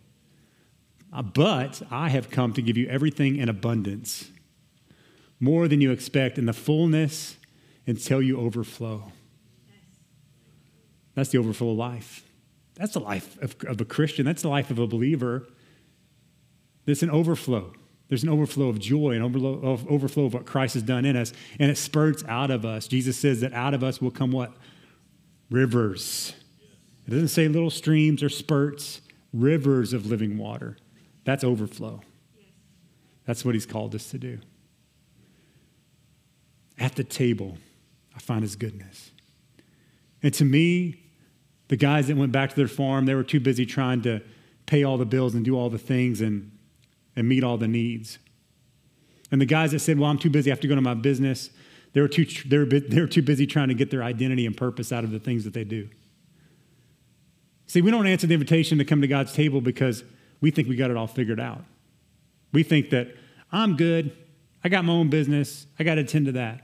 Uh, 1.13 1.21
but 1.21 1.81
I 1.89 2.09
have 2.09 2.29
come 2.29 2.53
to 2.53 2.61
give 2.61 2.77
you 2.77 2.87
everything 2.87 3.37
in 3.37 3.47
abundance, 3.47 4.29
more 5.39 5.67
than 5.67 5.79
you 5.79 5.91
expect, 5.91 6.37
in 6.37 6.45
the 6.45 6.53
fullness 6.53 7.37
until 7.85 8.21
you 8.21 8.39
overflow. 8.39 9.11
That's 11.15 11.29
the 11.29 11.37
overflow 11.37 11.71
of 11.71 11.77
life. 11.77 12.23
That's 12.75 12.93
the 12.93 12.99
life 12.99 13.41
of, 13.41 13.55
of 13.65 13.81
a 13.81 13.85
Christian. 13.85 14.25
That's 14.25 14.41
the 14.41 14.49
life 14.49 14.69
of 14.69 14.77
a 14.77 14.85
believer. 14.85 15.47
There's 16.85 17.01
an 17.01 17.09
overflow. 17.09 17.73
There's 18.07 18.23
an 18.23 18.29
overflow 18.29 18.67
of 18.67 18.79
joy, 18.79 19.11
an 19.11 19.21
overflow 19.21 20.25
of 20.25 20.33
what 20.33 20.45
Christ 20.45 20.75
has 20.75 20.83
done 20.83 21.05
in 21.05 21.15
us, 21.15 21.33
and 21.59 21.69
it 21.69 21.77
spurts 21.77 22.23
out 22.27 22.51
of 22.51 22.65
us. 22.65 22.87
Jesus 22.87 23.17
says 23.17 23.41
that 23.41 23.53
out 23.53 23.73
of 23.73 23.83
us 23.83 24.01
will 24.01 24.11
come 24.11 24.31
what? 24.31 24.53
Rivers. 25.49 26.33
It 27.07 27.11
doesn't 27.11 27.29
say 27.29 27.47
little 27.47 27.69
streams 27.69 28.21
or 28.21 28.29
spurts, 28.29 29.01
rivers 29.33 29.93
of 29.93 30.05
living 30.05 30.37
water. 30.37 30.77
That's 31.23 31.43
overflow. 31.43 32.01
That's 33.25 33.45
what 33.45 33.55
he's 33.55 33.65
called 33.65 33.93
us 33.95 34.09
to 34.11 34.17
do. 34.17 34.39
At 36.79 36.95
the 36.95 37.03
table, 37.03 37.57
I 38.15 38.19
find 38.19 38.43
his 38.43 38.55
goodness. 38.55 39.11
And 40.23 40.33
to 40.35 40.45
me, 40.45 41.03
the 41.67 41.75
guys 41.75 42.07
that 42.07 42.17
went 42.17 42.31
back 42.31 42.49
to 42.49 42.55
their 42.55 42.67
farm, 42.67 43.05
they 43.05 43.15
were 43.15 43.23
too 43.23 43.39
busy 43.39 43.65
trying 43.65 44.01
to 44.03 44.21
pay 44.65 44.83
all 44.83 44.97
the 44.97 45.05
bills 45.05 45.35
and 45.35 45.43
do 45.43 45.57
all 45.57 45.69
the 45.69 45.77
things 45.77 46.21
and, 46.21 46.51
and 47.15 47.27
meet 47.27 47.43
all 47.43 47.57
the 47.57 47.67
needs. 47.67 48.19
And 49.31 49.41
the 49.41 49.45
guys 49.45 49.71
that 49.71 49.79
said, 49.79 49.99
Well, 49.99 50.09
I'm 50.09 50.17
too 50.17 50.29
busy, 50.29 50.49
I 50.49 50.53
have 50.53 50.61
to 50.61 50.67
go 50.67 50.75
to 50.75 50.81
my 50.81 50.93
business, 50.93 51.49
they 51.97 52.01
were, 52.01 52.07
too, 52.07 52.27
they, 52.47 52.59
were, 52.59 52.65
they 52.65 53.01
were 53.01 53.07
too 53.07 53.23
busy 53.23 53.47
trying 53.47 53.69
to 53.69 53.73
get 53.73 53.89
their 53.89 54.03
identity 54.03 54.45
and 54.45 54.55
purpose 54.55 54.91
out 54.91 55.03
of 55.03 55.09
the 55.09 55.17
things 55.17 55.45
that 55.45 55.55
they 55.55 55.63
do. 55.63 55.89
See, 57.65 57.81
we 57.81 57.89
don't 57.89 58.05
answer 58.05 58.27
the 58.27 58.35
invitation 58.35 58.77
to 58.77 58.85
come 58.85 59.01
to 59.01 59.07
God's 59.07 59.33
table 59.33 59.61
because 59.61 60.03
we 60.39 60.51
think 60.51 60.67
we 60.67 60.75
got 60.75 60.91
it 60.91 60.95
all 60.95 61.07
figured 61.07 61.39
out. 61.39 61.63
We 62.53 62.61
think 62.61 62.91
that 62.91 63.15
I'm 63.51 63.75
good, 63.77 64.15
I 64.63 64.69
got 64.69 64.85
my 64.85 64.93
own 64.93 65.09
business, 65.09 65.65
I 65.79 65.83
got 65.83 65.95
to 65.95 66.01
attend 66.01 66.27
to 66.27 66.33
that. 66.33 66.61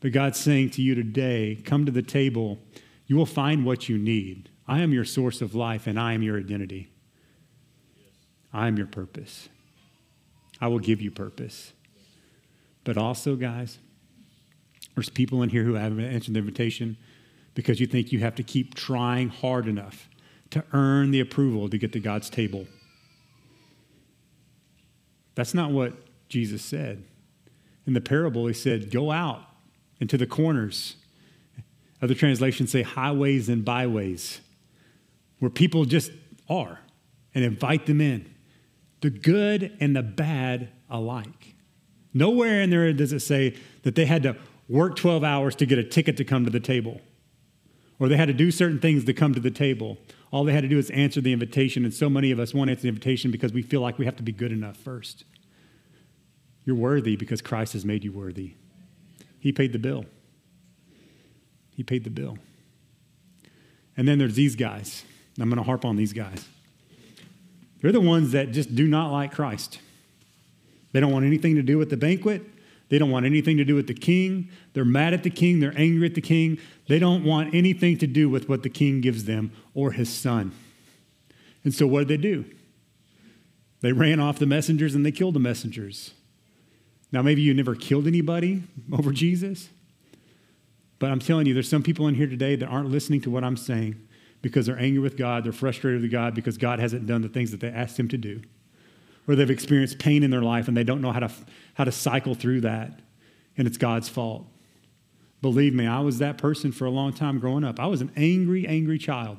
But 0.00 0.12
God's 0.12 0.40
saying 0.40 0.70
to 0.70 0.80
you 0.80 0.94
today, 0.94 1.60
come 1.62 1.84
to 1.84 1.92
the 1.92 2.00
table. 2.00 2.58
You 3.08 3.16
will 3.16 3.26
find 3.26 3.66
what 3.66 3.90
you 3.90 3.98
need. 3.98 4.48
I 4.66 4.80
am 4.80 4.90
your 4.90 5.04
source 5.04 5.42
of 5.42 5.54
life, 5.54 5.86
and 5.86 6.00
I 6.00 6.14
am 6.14 6.22
your 6.22 6.38
identity. 6.38 6.88
I 8.54 8.68
am 8.68 8.78
your 8.78 8.86
purpose. 8.86 9.50
I 10.62 10.68
will 10.68 10.78
give 10.78 11.02
you 11.02 11.10
purpose. 11.10 11.74
But 12.84 12.96
also, 12.96 13.36
guys, 13.36 13.80
there's 14.98 15.08
people 15.08 15.44
in 15.44 15.48
here 15.48 15.62
who 15.62 15.74
haven't 15.74 16.00
answered 16.00 16.34
the 16.34 16.40
invitation 16.40 16.96
because 17.54 17.78
you 17.78 17.86
think 17.86 18.10
you 18.10 18.18
have 18.18 18.34
to 18.34 18.42
keep 18.42 18.74
trying 18.74 19.28
hard 19.28 19.68
enough 19.68 20.08
to 20.50 20.64
earn 20.72 21.12
the 21.12 21.20
approval 21.20 21.68
to 21.68 21.78
get 21.78 21.92
to 21.92 22.00
God's 22.00 22.28
table. 22.28 22.66
That's 25.36 25.54
not 25.54 25.70
what 25.70 25.92
Jesus 26.28 26.64
said. 26.64 27.04
In 27.86 27.92
the 27.92 28.00
parable, 28.00 28.48
he 28.48 28.54
said, 28.54 28.90
Go 28.90 29.12
out 29.12 29.42
into 30.00 30.18
the 30.18 30.26
corners. 30.26 30.96
Other 32.02 32.14
translations 32.14 32.72
say 32.72 32.82
highways 32.82 33.48
and 33.48 33.64
byways, 33.64 34.40
where 35.38 35.50
people 35.50 35.84
just 35.84 36.10
are, 36.48 36.80
and 37.36 37.44
invite 37.44 37.86
them 37.86 38.00
in, 38.00 38.34
the 39.00 39.10
good 39.10 39.76
and 39.78 39.94
the 39.94 40.02
bad 40.02 40.70
alike. 40.90 41.54
Nowhere 42.12 42.62
in 42.62 42.70
there 42.70 42.92
does 42.92 43.12
it 43.12 43.20
say 43.20 43.56
that 43.84 43.94
they 43.94 44.06
had 44.06 44.24
to 44.24 44.36
work 44.68 44.96
12 44.96 45.24
hours 45.24 45.54
to 45.56 45.66
get 45.66 45.78
a 45.78 45.84
ticket 45.84 46.16
to 46.18 46.24
come 46.24 46.44
to 46.44 46.50
the 46.50 46.60
table, 46.60 47.00
or 47.98 48.08
they 48.08 48.16
had 48.16 48.28
to 48.28 48.34
do 48.34 48.50
certain 48.50 48.78
things 48.78 49.04
to 49.04 49.12
come 49.12 49.34
to 49.34 49.40
the 49.40 49.50
table. 49.50 49.98
All 50.30 50.44
they 50.44 50.52
had 50.52 50.62
to 50.62 50.68
do 50.68 50.78
is 50.78 50.90
answer 50.90 51.20
the 51.20 51.32
invitation, 51.32 51.84
and 51.84 51.92
so 51.92 52.10
many 52.10 52.30
of 52.30 52.38
us 52.38 52.52
won't 52.52 52.70
answer 52.70 52.82
the 52.82 52.88
invitation 52.88 53.30
because 53.30 53.52
we 53.52 53.62
feel 53.62 53.80
like 53.80 53.98
we 53.98 54.04
have 54.04 54.16
to 54.16 54.22
be 54.22 54.32
good 54.32 54.52
enough 54.52 54.76
first. 54.76 55.24
You're 56.64 56.76
worthy 56.76 57.16
because 57.16 57.40
Christ 57.40 57.72
has 57.72 57.84
made 57.84 58.04
you 58.04 58.12
worthy. 58.12 58.54
He 59.40 59.52
paid 59.52 59.72
the 59.72 59.78
bill. 59.78 60.04
He 61.74 61.82
paid 61.82 62.04
the 62.04 62.10
bill. 62.10 62.36
And 63.96 64.06
then 64.06 64.18
there's 64.18 64.34
these 64.34 64.54
guys. 64.54 65.04
I'm 65.40 65.48
going 65.48 65.58
to 65.58 65.64
harp 65.64 65.84
on 65.84 65.96
these 65.96 66.12
guys. 66.12 66.46
They're 67.80 67.92
the 67.92 68.00
ones 68.00 68.32
that 68.32 68.52
just 68.52 68.74
do 68.74 68.86
not 68.86 69.12
like 69.12 69.32
Christ. 69.32 69.78
They 70.92 71.00
don't 71.00 71.12
want 71.12 71.24
anything 71.24 71.54
to 71.54 71.62
do 71.62 71.78
with 71.78 71.90
the 71.90 71.96
banquet. 71.96 72.42
They 72.88 72.98
don't 72.98 73.10
want 73.10 73.26
anything 73.26 73.56
to 73.58 73.64
do 73.64 73.74
with 73.74 73.86
the 73.86 73.94
king. 73.94 74.50
They're 74.72 74.84
mad 74.84 75.12
at 75.12 75.22
the 75.22 75.30
king. 75.30 75.60
They're 75.60 75.76
angry 75.76 76.06
at 76.06 76.14
the 76.14 76.20
king. 76.20 76.58
They 76.86 76.98
don't 76.98 77.24
want 77.24 77.54
anything 77.54 77.98
to 77.98 78.06
do 78.06 78.28
with 78.30 78.48
what 78.48 78.62
the 78.62 78.70
king 78.70 79.00
gives 79.00 79.24
them 79.24 79.52
or 79.74 79.92
his 79.92 80.12
son. 80.12 80.52
And 81.64 81.74
so 81.74 81.86
what 81.86 82.06
did 82.06 82.08
they 82.08 82.22
do? 82.22 82.44
They 83.80 83.92
ran 83.92 84.20
off 84.20 84.38
the 84.38 84.46
messengers 84.46 84.94
and 84.94 85.04
they 85.04 85.12
killed 85.12 85.34
the 85.34 85.40
messengers. 85.40 86.12
Now, 87.12 87.22
maybe 87.22 87.42
you 87.42 87.54
never 87.54 87.74
killed 87.74 88.06
anybody 88.06 88.64
over 88.92 89.12
Jesus, 89.12 89.68
but 90.98 91.10
I'm 91.10 91.20
telling 91.20 91.46
you, 91.46 91.54
there's 91.54 91.68
some 91.68 91.82
people 91.82 92.08
in 92.08 92.14
here 92.14 92.26
today 92.26 92.56
that 92.56 92.66
aren't 92.66 92.90
listening 92.90 93.20
to 93.22 93.30
what 93.30 93.44
I'm 93.44 93.56
saying 93.56 93.96
because 94.42 94.66
they're 94.66 94.78
angry 94.78 95.00
with 95.00 95.16
God, 95.16 95.44
they're 95.44 95.52
frustrated 95.52 96.02
with 96.02 96.10
God 96.10 96.34
because 96.34 96.58
God 96.58 96.78
hasn't 96.78 97.06
done 97.06 97.22
the 97.22 97.28
things 97.28 97.50
that 97.50 97.60
they 97.60 97.68
asked 97.68 97.98
Him 97.98 98.08
to 98.08 98.18
do, 98.18 98.42
or 99.28 99.36
they've 99.36 99.50
experienced 99.50 99.98
pain 99.98 100.22
in 100.22 100.30
their 100.30 100.42
life 100.42 100.66
and 100.66 100.76
they 100.76 100.82
don't 100.82 101.02
know 101.02 101.12
how 101.12 101.20
to, 101.20 101.30
how 101.74 101.84
to 101.84 101.92
cycle 101.92 102.34
through 102.34 102.62
that, 102.62 102.98
and 103.56 103.68
it's 103.68 103.76
God's 103.76 104.08
fault. 104.08 104.46
Believe 105.42 105.74
me, 105.74 105.86
I 105.86 106.00
was 106.00 106.18
that 106.18 106.38
person 106.38 106.72
for 106.72 106.86
a 106.86 106.90
long 106.90 107.12
time 107.12 107.38
growing 107.38 107.62
up. 107.62 107.78
I 107.78 107.86
was 107.86 108.00
an 108.00 108.10
angry, 108.16 108.66
angry 108.66 108.98
child 108.98 109.36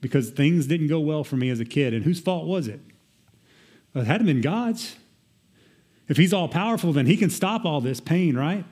because 0.00 0.30
things 0.30 0.66
didn't 0.66 0.88
go 0.88 1.00
well 1.00 1.24
for 1.24 1.36
me 1.36 1.50
as 1.50 1.60
a 1.60 1.64
kid. 1.64 1.92
And 1.92 2.04
whose 2.04 2.20
fault 2.20 2.46
was 2.46 2.66
it? 2.66 2.80
It 3.94 4.06
hadn't 4.06 4.26
been 4.26 4.40
God's. 4.40 4.96
If 6.08 6.16
he's 6.16 6.32
all 6.32 6.48
powerful, 6.48 6.92
then 6.92 7.06
he 7.06 7.16
can 7.16 7.28
stop 7.28 7.64
all 7.64 7.80
this 7.80 8.00
pain, 8.00 8.36
right? 8.36 8.64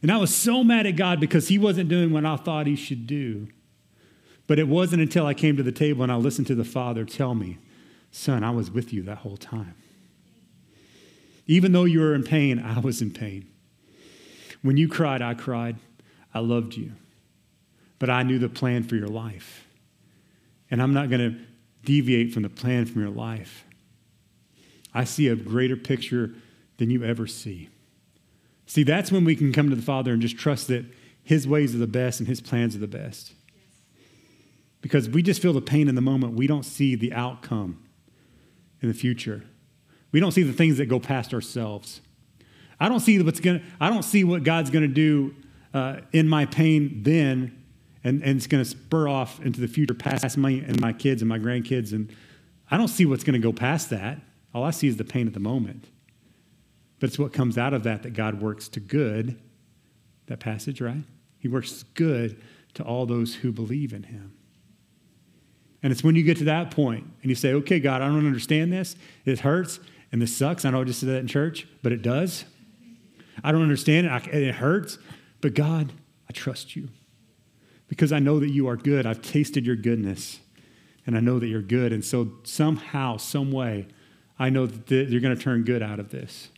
And 0.00 0.10
I 0.10 0.16
was 0.16 0.34
so 0.34 0.64
mad 0.64 0.86
at 0.86 0.96
God 0.96 1.20
because 1.20 1.48
he 1.48 1.58
wasn't 1.58 1.88
doing 1.88 2.10
what 2.10 2.24
I 2.24 2.36
thought 2.36 2.66
he 2.66 2.76
should 2.76 3.06
do. 3.06 3.48
But 4.46 4.58
it 4.58 4.66
wasn't 4.66 5.02
until 5.02 5.26
I 5.26 5.34
came 5.34 5.56
to 5.56 5.62
the 5.62 5.72
table 5.72 6.02
and 6.02 6.10
I 6.10 6.16
listened 6.16 6.46
to 6.48 6.54
the 6.54 6.64
Father 6.64 7.04
tell 7.04 7.34
me, 7.34 7.58
Son, 8.12 8.44
I 8.44 8.50
was 8.50 8.70
with 8.70 8.92
you 8.92 9.02
that 9.04 9.18
whole 9.18 9.38
time. 9.38 9.74
Even 11.46 11.72
though 11.72 11.84
you 11.84 11.98
were 11.98 12.14
in 12.14 12.22
pain, 12.22 12.58
I 12.60 12.78
was 12.78 13.02
in 13.02 13.10
pain. 13.10 13.48
When 14.60 14.76
you 14.76 14.86
cried, 14.86 15.22
I 15.22 15.34
cried. 15.34 15.76
I 16.32 16.38
loved 16.38 16.76
you. 16.76 16.92
But 17.98 18.10
I 18.10 18.22
knew 18.22 18.38
the 18.38 18.50
plan 18.50 18.84
for 18.84 18.96
your 18.96 19.08
life. 19.08 19.66
And 20.70 20.80
I'm 20.80 20.92
not 20.94 21.10
going 21.10 21.32
to 21.32 21.40
deviate 21.84 22.32
from 22.32 22.42
the 22.42 22.48
plan 22.48 22.84
from 22.84 23.00
your 23.00 23.10
life. 23.10 23.64
I 24.94 25.04
see 25.04 25.28
a 25.28 25.34
greater 25.34 25.76
picture 25.76 26.32
than 26.76 26.90
you 26.90 27.02
ever 27.02 27.26
see. 27.26 27.70
See, 28.66 28.82
that's 28.82 29.10
when 29.10 29.24
we 29.24 29.34
can 29.34 29.52
come 29.52 29.70
to 29.70 29.76
the 29.76 29.82
Father 29.82 30.12
and 30.12 30.22
just 30.22 30.38
trust 30.38 30.68
that 30.68 30.84
His 31.24 31.48
ways 31.48 31.74
are 31.74 31.78
the 31.78 31.86
best 31.86 32.20
and 32.20 32.28
His 32.28 32.40
plans 32.40 32.76
are 32.76 32.80
the 32.80 32.86
best. 32.86 33.32
Because 34.82 35.08
we 35.08 35.22
just 35.22 35.40
feel 35.40 35.52
the 35.52 35.60
pain 35.60 35.88
in 35.88 35.94
the 35.94 36.00
moment. 36.00 36.34
We 36.34 36.46
don't 36.46 36.64
see 36.64 36.94
the 36.94 37.12
outcome 37.12 37.82
in 38.82 38.88
the 38.88 38.94
future. 38.94 39.44
We 40.10 40.20
don't 40.20 40.32
see 40.32 40.42
the 40.42 40.52
things 40.52 40.76
that 40.78 40.86
go 40.86 41.00
past 41.00 41.32
ourselves. 41.32 42.02
I 42.78 42.88
don't 42.88 43.00
see 43.00 43.20
what's 43.22 43.40
going. 43.40 43.62
I 43.80 43.88
don't 43.88 44.02
see 44.02 44.24
what 44.24 44.42
God's 44.42 44.70
to 44.82 44.94
do 44.94 45.34
uh, 45.72 46.00
in 46.12 46.28
my 46.28 46.46
pain 46.46 47.02
then, 47.02 47.64
and, 48.04 48.22
and 48.22 48.36
it's 48.36 48.46
to 48.62 48.68
spur 48.68 49.08
off 49.08 49.40
into 49.40 49.60
the 49.60 49.68
future 49.68 49.94
past 49.94 50.36
me 50.36 50.60
and 50.60 50.80
my 50.80 50.92
kids 50.92 51.22
and 51.22 51.28
my 51.28 51.38
grandkids. 51.38 51.92
And 51.92 52.14
I 52.70 52.76
don't 52.76 52.88
see 52.88 53.06
what's 53.06 53.24
to 53.34 53.38
go 53.38 53.52
past 53.52 53.90
that. 53.90 54.18
All 54.54 54.64
I 54.64 54.70
see 54.70 54.88
is 54.88 54.96
the 54.96 55.04
pain 55.04 55.26
at 55.26 55.32
the 55.32 55.40
moment. 55.40 55.86
But 56.98 57.08
it's 57.08 57.18
what 57.18 57.32
comes 57.32 57.56
out 57.56 57.72
of 57.72 57.84
that 57.84 58.02
that 58.02 58.12
God 58.12 58.40
works 58.40 58.68
to 58.70 58.80
good. 58.80 59.40
That 60.26 60.40
passage, 60.40 60.80
right? 60.80 61.04
He 61.38 61.48
works 61.48 61.84
good 61.94 62.40
to 62.74 62.84
all 62.84 63.06
those 63.06 63.36
who 63.36 63.52
believe 63.52 63.92
in 63.92 64.04
him. 64.04 64.34
And 65.82 65.92
it's 65.92 66.04
when 66.04 66.14
you 66.14 66.22
get 66.22 66.36
to 66.38 66.44
that 66.44 66.70
point 66.70 67.04
and 67.22 67.30
you 67.30 67.34
say, 67.34 67.52
okay, 67.54 67.80
God, 67.80 68.02
I 68.02 68.06
don't 68.06 68.26
understand 68.26 68.72
this. 68.72 68.96
It 69.24 69.40
hurts 69.40 69.80
and 70.12 70.22
this 70.22 70.36
sucks. 70.36 70.64
I 70.64 70.70
know 70.70 70.80
I 70.80 70.84
just 70.84 71.00
said 71.00 71.08
that 71.08 71.18
in 71.18 71.26
church, 71.26 71.66
but 71.82 71.92
it 71.92 72.02
does. 72.02 72.44
I 73.42 73.50
don't 73.50 73.62
understand 73.62 74.06
it. 74.06 74.10
I, 74.10 74.18
it 74.18 74.54
hurts. 74.56 74.98
But 75.40 75.54
God, 75.54 75.92
I 76.28 76.32
trust 76.32 76.76
you 76.76 76.88
because 77.88 78.12
I 78.12 78.20
know 78.20 78.38
that 78.38 78.50
you 78.50 78.68
are 78.68 78.76
good. 78.76 79.06
I've 79.06 79.22
tasted 79.22 79.66
your 79.66 79.76
goodness 79.76 80.40
and 81.06 81.16
I 81.16 81.20
know 81.20 81.38
that 81.38 81.48
you're 81.48 81.62
good. 81.62 81.92
And 81.92 82.04
so 82.04 82.32
somehow, 82.44 83.16
some 83.16 83.50
way, 83.50 83.88
I 84.38 84.50
know 84.50 84.66
that 84.66 85.08
you're 85.08 85.20
going 85.20 85.36
to 85.36 85.42
turn 85.42 85.64
good 85.64 85.82
out 85.82 85.98
of 85.98 86.10
this 86.10 86.48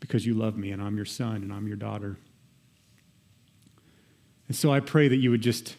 because 0.00 0.24
you 0.26 0.34
love 0.34 0.56
me 0.56 0.70
and 0.70 0.82
I'm 0.82 0.96
your 0.96 1.04
son 1.04 1.36
and 1.36 1.52
I'm 1.52 1.66
your 1.66 1.76
daughter. 1.76 2.18
And 4.48 4.56
so 4.56 4.72
I 4.72 4.80
pray 4.80 5.08
that 5.08 5.16
you 5.16 5.30
would 5.30 5.40
just, 5.40 5.76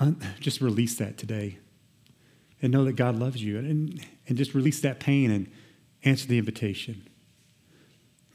Uh, 0.00 0.12
just 0.38 0.60
release 0.60 0.96
that 0.96 1.18
today 1.18 1.58
and 2.62 2.72
know 2.72 2.84
that 2.84 2.94
God 2.94 3.16
loves 3.16 3.42
you 3.42 3.58
and, 3.58 4.00
and 4.26 4.38
just 4.38 4.54
release 4.54 4.80
that 4.80 5.00
pain 5.00 5.30
and 5.30 5.50
answer 6.04 6.26
the 6.26 6.38
invitation. 6.38 7.08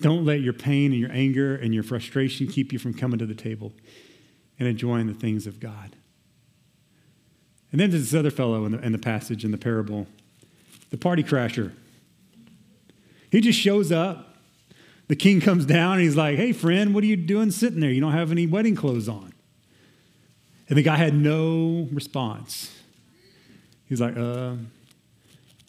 Don't 0.02 0.26
let 0.26 0.42
your 0.42 0.54
pain 0.54 0.92
and 0.92 1.00
your 1.00 1.12
anger 1.12 1.56
and 1.56 1.74
your 1.74 1.84
frustration 1.84 2.48
keep 2.48 2.74
you 2.74 2.80
from 2.80 2.94
coming 2.94 3.20
to 3.20 3.26
the 3.26 3.36
table 3.36 3.72
and 4.60 4.68
enjoying 4.68 5.08
the 5.08 5.14
things 5.14 5.48
of 5.48 5.60
God. 5.60 5.96
And 7.72 7.80
then 7.80 7.90
there's 7.90 8.12
this 8.12 8.20
other 8.20 8.32
fellow 8.32 8.66
in 8.66 8.74
the, 8.74 8.80
in 8.80 8.92
the 8.92 8.98
passage, 8.98 9.44
in 9.46 9.52
the 9.52 9.58
parable 9.58 10.08
the 10.94 10.98
party 10.98 11.24
crasher. 11.24 11.72
He 13.32 13.42
just 13.42 13.60
shows 13.60 13.92
up. 13.92 14.38
The 15.08 15.16
king 15.16 15.42
comes 15.42 15.66
down 15.66 15.94
and 15.94 16.04
he's 16.04 16.16
like, 16.16 16.38
Hey, 16.38 16.54
friend, 16.54 16.94
what 16.94 17.04
are 17.04 17.08
you 17.08 17.16
doing 17.16 17.50
sitting 17.50 17.80
there? 17.80 17.90
You 17.90 18.00
don't 18.00 18.12
have 18.12 18.32
any 18.32 18.46
wedding 18.46 18.76
clothes 18.76 19.10
on. 19.10 19.33
And 20.74 20.78
the 20.80 20.82
guy 20.82 20.96
had 20.96 21.14
no 21.14 21.88
response. 21.92 22.76
He's 23.86 24.02
like, 24.02 24.18
uh, 24.18 24.56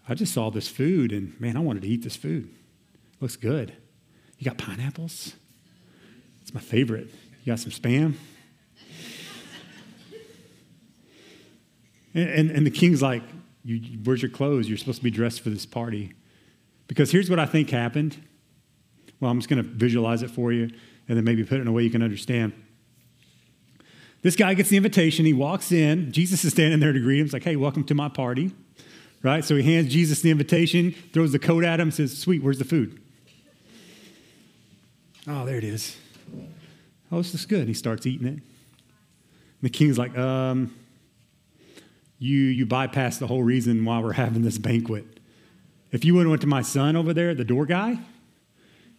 I 0.09 0.15
just 0.15 0.33
saw 0.33 0.49
this 0.49 0.67
food 0.67 1.13
and 1.13 1.39
man, 1.39 1.59
I 1.59 1.61
wanted 1.61 1.83
to 1.83 1.89
eat 1.89 2.03
this 2.03 2.17
food. 2.17 2.49
looks 3.21 3.37
good. 3.37 3.75
You 4.39 4.47
got 4.47 4.57
pineapples? 4.57 5.35
It's 6.41 6.55
my 6.55 6.61
favorite. 6.63 7.11
You 7.45 7.53
got 7.53 7.59
some 7.59 7.71
spam? 7.71 8.15
and, 12.15 12.31
and, 12.31 12.51
and 12.53 12.67
the 12.67 12.71
king's 12.71 13.03
like, 13.03 13.25
you, 13.63 13.99
where's 14.05 14.23
your 14.23 14.31
clothes? 14.31 14.71
You're 14.71 14.79
supposed 14.79 15.01
to 15.01 15.05
be 15.05 15.11
dressed 15.11 15.43
for 15.43 15.51
this 15.51 15.67
party. 15.67 16.15
Because 16.87 17.11
here's 17.11 17.29
what 17.29 17.39
I 17.39 17.45
think 17.45 17.69
happened. 17.69 18.17
Well, 19.21 19.31
I'm 19.31 19.39
just 19.39 19.51
going 19.51 19.63
to 19.63 19.69
visualize 19.69 20.23
it 20.23 20.31
for 20.31 20.51
you 20.51 20.71
and 21.09 21.19
then 21.19 21.25
maybe 21.25 21.45
put 21.45 21.59
it 21.59 21.61
in 21.61 21.69
a 21.69 21.73
way 21.73 21.83
you 21.83 21.91
can 21.91 22.03
understand. 22.03 22.55
This 24.25 24.37
guy 24.37 24.55
gets 24.55 24.71
the 24.71 24.79
invitation. 24.79 25.27
He 25.27 25.35
walks 25.35 25.71
in. 25.71 26.11
Jesus 26.11 26.47
is 26.47 26.55
standing 26.55 26.81
there 26.81 26.95
to 26.95 26.99
greet 26.99 27.19
him. 27.19 27.27
He's 27.27 27.35
like, 27.35 27.45
hey, 27.45 27.57
welcome 27.57 27.85
to 27.85 27.95
my 27.95 28.09
party. 28.09 28.53
Right? 29.23 29.45
So 29.45 29.55
he 29.55 29.63
hands 29.63 29.93
Jesus 29.93 30.23
the 30.23 30.31
invitation, 30.31 30.95
throws 31.13 31.33
the 31.33 31.39
coat 31.39 31.63
at 31.63 31.79
him, 31.79 31.91
says, 31.91 32.17
sweet, 32.17 32.43
where's 32.43 32.59
the 32.59 32.65
food? 32.65 32.99
Oh, 35.29 35.45
there 35.45 35.59
it 35.59 35.65
is. 35.65 35.99
Oh, 37.13 37.19
this 37.19 37.35
is 37.35 37.45
good. 37.45 37.69
He 37.69 37.75
starts 37.75 38.07
eating 38.07 38.27
it. 38.27 38.43
the 39.61 39.69
king's 39.69 39.99
like, 39.99 40.17
um, 40.17 40.75
you, 42.19 42.39
you 42.39 42.67
bypassed 42.67 43.19
the 43.19 43.27
whole 43.27 43.43
reason 43.43 43.85
why 43.85 43.99
we're 43.99 44.13
having 44.13 44.41
this 44.41 44.57
banquet. 44.57 45.05
If 45.93 46.03
you 46.03 46.15
would 46.15 46.23
have 46.23 46.31
went 46.31 46.41
to 46.41 46.49
my 46.49 46.63
son 46.63 46.97
over 46.97 47.13
there, 47.13 47.35
the 47.35 47.45
door 47.45 47.67
guy, 47.67 47.99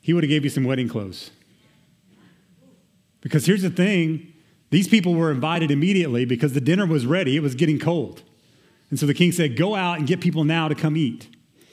he 0.01 0.13
would 0.13 0.23
have 0.23 0.29
gave 0.29 0.43
you 0.43 0.51
some 0.51 0.65
wedding 0.65 0.87
clothes. 0.87 1.31
Because 3.21 3.47
here's 3.47 3.63
the 3.63 3.71
thing, 3.71 4.33
these 4.69 4.87
people 4.87 5.13
were 5.13 5.31
invited 5.31 5.71
immediately 5.71 6.25
because 6.25 6.53
the 6.53 6.61
dinner 6.61 6.85
was 6.85 7.05
ready, 7.05 7.37
it 7.37 7.41
was 7.41 7.55
getting 7.55 7.79
cold. 7.79 8.23
And 8.89 8.99
so 8.99 9.05
the 9.05 9.13
king 9.13 9.31
said, 9.31 9.57
Go 9.57 9.75
out 9.75 9.97
and 9.97 10.07
get 10.07 10.21
people 10.21 10.43
now 10.43 10.67
to 10.67 10.75
come 10.75 10.97
eat 10.97 11.27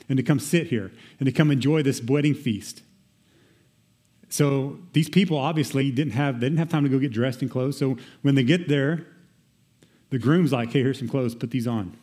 and 0.08 0.16
to 0.16 0.22
come 0.22 0.38
sit 0.38 0.68
here 0.68 0.92
and 1.18 1.26
to 1.26 1.32
come 1.32 1.50
enjoy 1.50 1.82
this 1.82 2.02
wedding 2.02 2.34
feast. 2.34 2.82
So 4.28 4.78
these 4.92 5.10
people 5.10 5.36
obviously 5.36 5.90
didn't 5.90 6.14
have 6.14 6.40
they 6.40 6.46
didn't 6.46 6.58
have 6.58 6.70
time 6.70 6.84
to 6.84 6.88
go 6.88 6.98
get 6.98 7.12
dressed 7.12 7.42
in 7.42 7.48
clothes. 7.48 7.76
So 7.76 7.98
when 8.22 8.34
they 8.34 8.42
get 8.42 8.66
there, 8.66 9.06
the 10.08 10.18
groom's 10.18 10.52
like, 10.52 10.72
"Hey, 10.72 10.80
here's 10.82 10.98
some 10.98 11.08
clothes. 11.08 11.34
Put 11.34 11.50
these 11.50 11.66
on." 11.66 11.96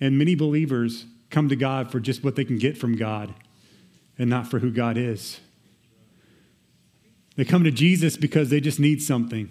And 0.00 0.18
many 0.18 0.34
believers 0.34 1.06
come 1.30 1.48
to 1.48 1.56
God 1.56 1.92
for 1.92 2.00
just 2.00 2.24
what 2.24 2.34
they 2.34 2.44
can 2.44 2.58
get 2.58 2.76
from 2.76 2.96
God 2.96 3.34
and 4.18 4.28
not 4.28 4.48
for 4.48 4.58
who 4.58 4.72
God 4.72 4.96
is. 4.96 5.38
They 7.36 7.44
come 7.44 7.64
to 7.64 7.70
Jesus 7.70 8.16
because 8.16 8.50
they 8.50 8.60
just 8.60 8.78
need 8.78 9.02
something. 9.02 9.50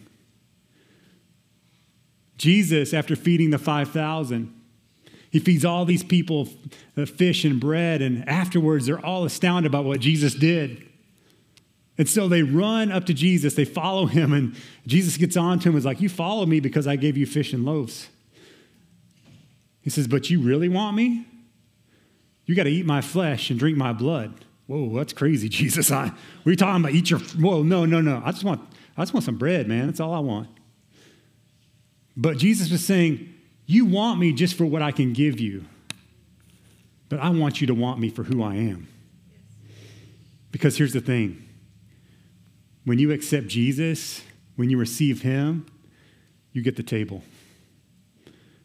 Jesus, 2.37 2.93
after 2.93 3.15
feeding 3.15 3.49
the 3.49 3.57
5,000, 3.57 4.53
he 5.29 5.39
feeds 5.39 5.65
all 5.65 5.85
these 5.85 6.03
people 6.03 6.47
uh, 6.95 7.05
fish 7.05 7.43
and 7.43 7.59
bread, 7.59 8.01
and 8.01 8.27
afterwards 8.27 8.85
they're 8.85 9.03
all 9.03 9.25
astounded 9.25 9.71
about 9.71 9.85
what 9.85 9.99
Jesus 9.99 10.33
did. 10.33 10.87
And 11.97 12.09
so 12.09 12.27
they 12.27 12.41
run 12.41 12.91
up 12.91 13.05
to 13.05 13.13
Jesus, 13.13 13.53
they 13.53 13.65
follow 13.65 14.05
him, 14.07 14.33
and 14.33 14.55
Jesus 14.87 15.17
gets 15.17 15.37
on 15.37 15.59
to 15.59 15.69
him 15.69 15.75
and 15.75 15.79
is 15.79 15.85
like, 15.85 16.01
You 16.01 16.09
follow 16.09 16.45
me 16.45 16.59
because 16.59 16.87
I 16.87 16.95
gave 16.95 17.17
you 17.17 17.25
fish 17.25 17.53
and 17.53 17.65
loaves. 17.65 18.09
He 19.81 19.89
says, 19.89 20.07
But 20.07 20.29
you 20.29 20.41
really 20.41 20.69
want 20.69 20.95
me? 20.95 21.27
You 22.45 22.55
got 22.55 22.63
to 22.63 22.71
eat 22.71 22.85
my 22.85 23.01
flesh 23.01 23.49
and 23.49 23.59
drink 23.59 23.77
my 23.77 23.93
blood. 23.93 24.45
Whoa, 24.67 24.95
that's 24.97 25.13
crazy, 25.13 25.49
Jesus. 25.49 25.91
I, 25.91 26.11
you 26.45 26.55
talking 26.55 26.81
about? 26.81 26.93
Eat 26.93 27.09
your, 27.09 27.19
whoa, 27.19 27.63
no, 27.63 27.85
no, 27.85 28.01
no. 28.01 28.21
I 28.23 28.31
just 28.31 28.43
want, 28.43 28.61
I 28.97 29.01
just 29.01 29.13
want 29.13 29.23
some 29.23 29.37
bread, 29.37 29.67
man. 29.67 29.87
That's 29.87 29.99
all 29.99 30.13
I 30.13 30.19
want. 30.19 30.49
But 32.15 32.37
Jesus 32.37 32.71
was 32.71 32.85
saying, 32.85 33.33
You 33.65 33.85
want 33.85 34.19
me 34.19 34.33
just 34.33 34.55
for 34.55 34.65
what 34.65 34.81
I 34.81 34.91
can 34.91 35.13
give 35.13 35.39
you, 35.39 35.65
but 37.09 37.19
I 37.19 37.29
want 37.29 37.61
you 37.61 37.67
to 37.67 37.73
want 37.73 37.99
me 37.99 38.09
for 38.09 38.23
who 38.23 38.43
I 38.43 38.55
am. 38.55 38.87
Because 40.51 40.77
here's 40.77 40.93
the 40.93 41.01
thing 41.01 41.43
when 42.85 42.99
you 42.99 43.11
accept 43.11 43.47
Jesus, 43.47 44.23
when 44.55 44.69
you 44.69 44.77
receive 44.77 45.21
Him, 45.21 45.65
you 46.51 46.61
get 46.61 46.75
the 46.75 46.83
table 46.83 47.23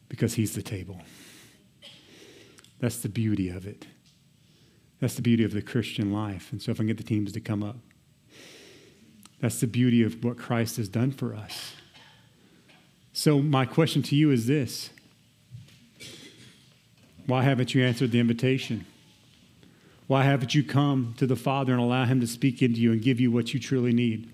because 0.09 0.35
He's 0.35 0.55
the 0.55 0.63
table. 0.63 1.01
That's 2.81 2.99
the 2.99 3.09
beauty 3.09 3.49
of 3.49 3.67
it. 3.67 3.87
That's 5.01 5.15
the 5.15 5.23
beauty 5.23 5.45
of 5.45 5.53
the 5.53 5.63
Christian 5.63 6.13
life. 6.13 6.51
And 6.51 6.61
so, 6.61 6.71
if 6.71 6.77
I 6.77 6.79
can 6.79 6.89
get 6.89 6.97
the 6.97 7.05
teams 7.05 7.33
to 7.33 7.41
come 7.41 7.63
up, 7.63 7.77
that's 9.41 9.61
the 9.61 9.67
beauty 9.67 10.03
of 10.03 10.25
what 10.25 10.37
Christ 10.37 10.77
has 10.79 10.89
done 10.89 11.13
for 11.13 11.35
us. 11.35 11.73
So, 13.13 13.41
my 13.41 13.65
question 13.65 14.03
to 14.05 14.17
you 14.17 14.31
is 14.31 14.47
this 14.47 14.91
Why 17.27 17.43
haven't 17.43 17.75
you 17.75 17.85
answered 17.85 18.11
the 18.11 18.21
invitation? 18.21 18.87
Why 20.09 20.25
haven't 20.25 20.55
you 20.55 20.65
come 20.65 21.15
to 21.19 21.27
the 21.27 21.37
Father 21.37 21.73
and 21.73 21.83
allow 21.83 22.07
Him 22.07 22.21
to 22.21 22.27
speak 22.27 22.63
into 22.63 22.81
you 22.81 22.93
and 22.93 23.03
give 23.03 23.21
you 23.21 23.31
what 23.31 23.53
you 23.53 23.61
truly 23.61 23.93
need? 23.93 24.31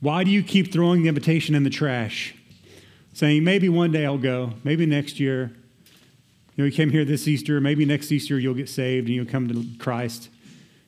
Why 0.00 0.24
do 0.24 0.30
you 0.30 0.42
keep 0.42 0.72
throwing 0.72 1.02
the 1.02 1.08
invitation 1.08 1.54
in 1.54 1.64
the 1.64 1.70
trash? 1.70 2.34
Saying, 3.12 3.44
maybe 3.44 3.68
one 3.68 3.92
day 3.92 4.04
I'll 4.04 4.18
go, 4.18 4.54
maybe 4.62 4.84
next 4.84 5.20
year, 5.20 5.52
you 6.56 6.64
know, 6.64 6.66
you 6.66 6.72
came 6.72 6.90
here 6.90 7.04
this 7.04 7.28
Easter. 7.28 7.60
Maybe 7.60 7.84
next 7.84 8.10
Easter 8.10 8.38
you'll 8.38 8.54
get 8.54 8.70
saved 8.70 9.06
and 9.08 9.14
you'll 9.14 9.26
come 9.26 9.46
to 9.48 9.78
Christ. 9.78 10.30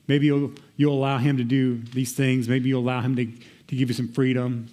Maybe 0.07 0.25
you'll, 0.25 0.51
you'll 0.75 0.95
allow 0.95 1.19
Him 1.19 1.37
to 1.37 1.43
do 1.43 1.77
these 1.77 2.13
things. 2.13 2.49
Maybe 2.49 2.69
you'll 2.69 2.81
allow 2.81 3.01
Him 3.01 3.15
to, 3.15 3.25
to 3.25 3.75
give 3.75 3.89
you 3.89 3.93
some 3.93 4.07
freedom 4.07 4.67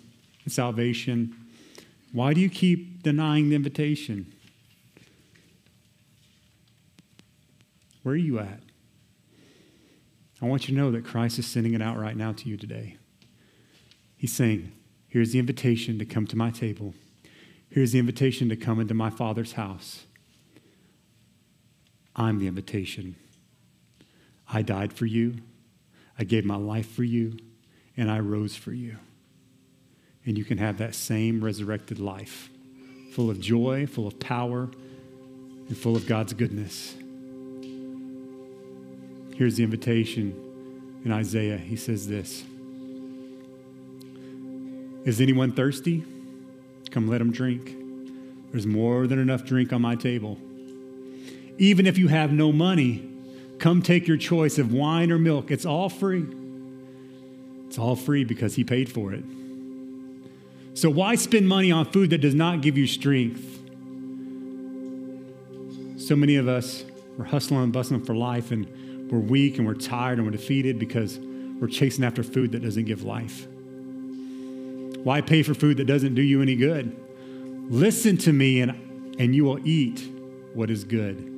and 0.44 0.52
salvation. 0.52 1.37
Why 2.12 2.32
do 2.32 2.40
you 2.40 2.48
keep 2.48 3.02
denying 3.02 3.50
the 3.50 3.56
invitation? 3.56 4.32
Where 8.02 8.14
are 8.14 8.16
you 8.16 8.38
at? 8.38 8.61
I 10.40 10.46
want 10.46 10.66
you 10.68 10.74
to 10.74 10.80
know 10.80 10.90
that 10.92 11.04
Christ 11.04 11.38
is 11.38 11.46
sending 11.46 11.74
it 11.74 11.82
out 11.82 11.98
right 11.98 12.16
now 12.16 12.32
to 12.32 12.48
you 12.48 12.56
today. 12.56 12.96
He's 14.16 14.32
saying, 14.32 14.72
Here's 15.09 15.32
the 15.32 15.38
invitation 15.38 15.98
to 15.98 16.04
come 16.06 16.26
to 16.26 16.37
my 16.37 16.50
table. 16.50 16.94
Here's 17.68 17.92
the 17.92 17.98
invitation 17.98 18.48
to 18.48 18.56
come 18.56 18.80
into 18.80 18.94
my 18.94 19.11
Father's 19.11 19.52
house. 19.52 20.05
I'm 22.16 22.38
the 22.38 22.46
invitation. 22.46 23.14
I 24.48 24.62
died 24.62 24.92
for 24.94 25.05
you. 25.05 25.37
I 26.18 26.24
gave 26.24 26.46
my 26.46 26.57
life 26.57 26.90
for 26.90 27.05
you, 27.05 27.37
and 27.96 28.11
I 28.11 28.20
rose 28.20 28.57
for 28.57 28.72
you. 28.72 28.96
And 30.24 30.38
you 30.38 30.44
can 30.44 30.57
have 30.59 30.79
that 30.79 30.94
same 30.94 31.44
resurrected 31.44 32.00
life, 32.00 32.48
full 33.12 33.29
of 33.29 33.38
joy, 33.38 33.87
full 33.87 34.07
of 34.07 34.18
power, 34.18 34.70
and 35.68 35.76
full 35.76 35.94
of 35.94 36.07
God's 36.07 36.33
goodness. 36.33 36.94
Here's 39.37 39.57
the 39.57 39.64
invitation 39.64 41.00
in 41.05 41.12
Isaiah. 41.12 41.59
He 41.59 41.76
says 41.76 42.09
this 42.09 42.44
Is 45.05 45.20
anyone 45.20 45.52
thirsty? 45.52 46.02
Come 46.90 47.09
let 47.09 47.20
him 47.20 47.31
drink. 47.31 47.76
There's 48.52 48.66
more 48.66 49.07
than 49.07 49.18
enough 49.18 49.44
drink 49.44 49.72
on 49.74 49.83
my 49.83 49.96
table. 49.96 50.38
Even 51.58 51.86
if 51.86 51.96
you 51.96 52.08
have 52.08 52.32
no 52.32 52.52
money, 52.52 53.08
come 53.58 53.82
take 53.82 54.06
your 54.06 54.16
choice 54.16 54.58
of 54.58 54.72
wine 54.72 55.10
or 55.10 55.18
milk. 55.18 55.50
It's 55.50 55.64
all 55.64 55.88
free. 55.88 56.26
It's 57.66 57.78
all 57.78 57.96
free 57.96 58.24
because 58.24 58.54
He 58.54 58.64
paid 58.64 58.90
for 58.90 59.12
it. 59.12 59.24
So, 60.74 60.90
why 60.90 61.14
spend 61.14 61.48
money 61.48 61.72
on 61.72 61.86
food 61.86 62.10
that 62.10 62.18
does 62.18 62.34
not 62.34 62.60
give 62.60 62.76
you 62.76 62.86
strength? 62.86 63.54
So 65.98 66.14
many 66.14 66.36
of 66.36 66.46
us 66.46 66.84
are 67.18 67.24
hustling 67.24 67.62
and 67.62 67.72
bustling 67.72 68.04
for 68.04 68.14
life, 68.14 68.50
and 68.50 69.10
we're 69.10 69.18
weak 69.18 69.56
and 69.56 69.66
we're 69.66 69.74
tired 69.74 70.18
and 70.18 70.26
we're 70.26 70.32
defeated 70.32 70.78
because 70.78 71.18
we're 71.18 71.68
chasing 71.68 72.04
after 72.04 72.22
food 72.22 72.52
that 72.52 72.62
doesn't 72.62 72.84
give 72.84 73.02
life. 73.02 73.46
Why 75.02 75.22
pay 75.22 75.42
for 75.42 75.54
food 75.54 75.78
that 75.78 75.86
doesn't 75.86 76.14
do 76.14 76.22
you 76.22 76.42
any 76.42 76.56
good? 76.56 76.94
Listen 77.70 78.18
to 78.18 78.32
me, 78.32 78.60
and, 78.60 79.16
and 79.18 79.34
you 79.34 79.44
will 79.44 79.66
eat 79.66 80.06
what 80.52 80.70
is 80.70 80.84
good 80.84 81.36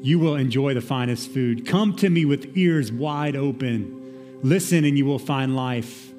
you 0.00 0.18
will 0.18 0.36
enjoy 0.36 0.74
the 0.74 0.80
finest 0.80 1.30
food. 1.30 1.66
Come 1.66 1.94
to 1.96 2.08
me 2.08 2.24
with 2.24 2.56
ears 2.56 2.92
wide 2.92 3.36
open. 3.36 4.38
Listen, 4.42 4.84
and 4.84 4.96
you 4.96 5.04
will 5.04 5.18
find 5.18 5.56
life. 5.56 6.12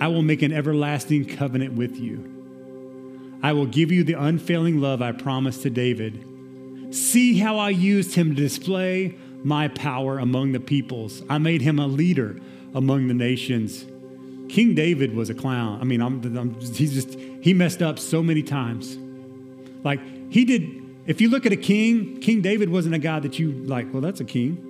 I 0.00 0.08
will 0.08 0.22
make 0.22 0.42
an 0.42 0.52
everlasting 0.52 1.26
covenant 1.26 1.74
with 1.74 1.98
you. 1.98 2.28
I 3.42 3.52
will 3.52 3.66
give 3.66 3.92
you 3.92 4.04
the 4.04 4.14
unfailing 4.14 4.80
love 4.80 5.02
I 5.02 5.12
promised 5.12 5.62
to 5.62 5.70
David. 5.70 6.94
See 6.94 7.38
how 7.38 7.58
I 7.58 7.70
used 7.70 8.14
him 8.14 8.34
to 8.34 8.40
display 8.40 9.16
my 9.44 9.68
power 9.68 10.18
among 10.18 10.52
the 10.52 10.60
peoples. 10.60 11.22
I 11.28 11.38
made 11.38 11.60
him 11.62 11.78
a 11.78 11.86
leader 11.86 12.40
among 12.74 13.08
the 13.08 13.14
nations. 13.14 13.84
King 14.48 14.74
David 14.74 15.14
was 15.14 15.30
a 15.30 15.34
clown. 15.34 15.80
I 15.80 15.84
mean, 15.84 16.00
I'm, 16.00 16.22
I'm, 16.36 16.60
he's 16.60 16.94
just, 16.94 17.18
he 17.40 17.52
messed 17.52 17.82
up 17.82 17.98
so 17.98 18.22
many 18.22 18.42
times. 18.42 18.96
Like, 19.84 20.00
he 20.30 20.44
did 20.44 20.81
if 21.06 21.20
you 21.20 21.28
look 21.28 21.46
at 21.46 21.52
a 21.52 21.56
king, 21.56 22.20
King 22.20 22.40
David 22.42 22.68
wasn't 22.70 22.94
a 22.94 22.98
guy 22.98 23.20
that 23.20 23.38
you 23.38 23.52
like, 23.52 23.92
well, 23.92 24.02
that's 24.02 24.20
a 24.20 24.24
king. 24.24 24.68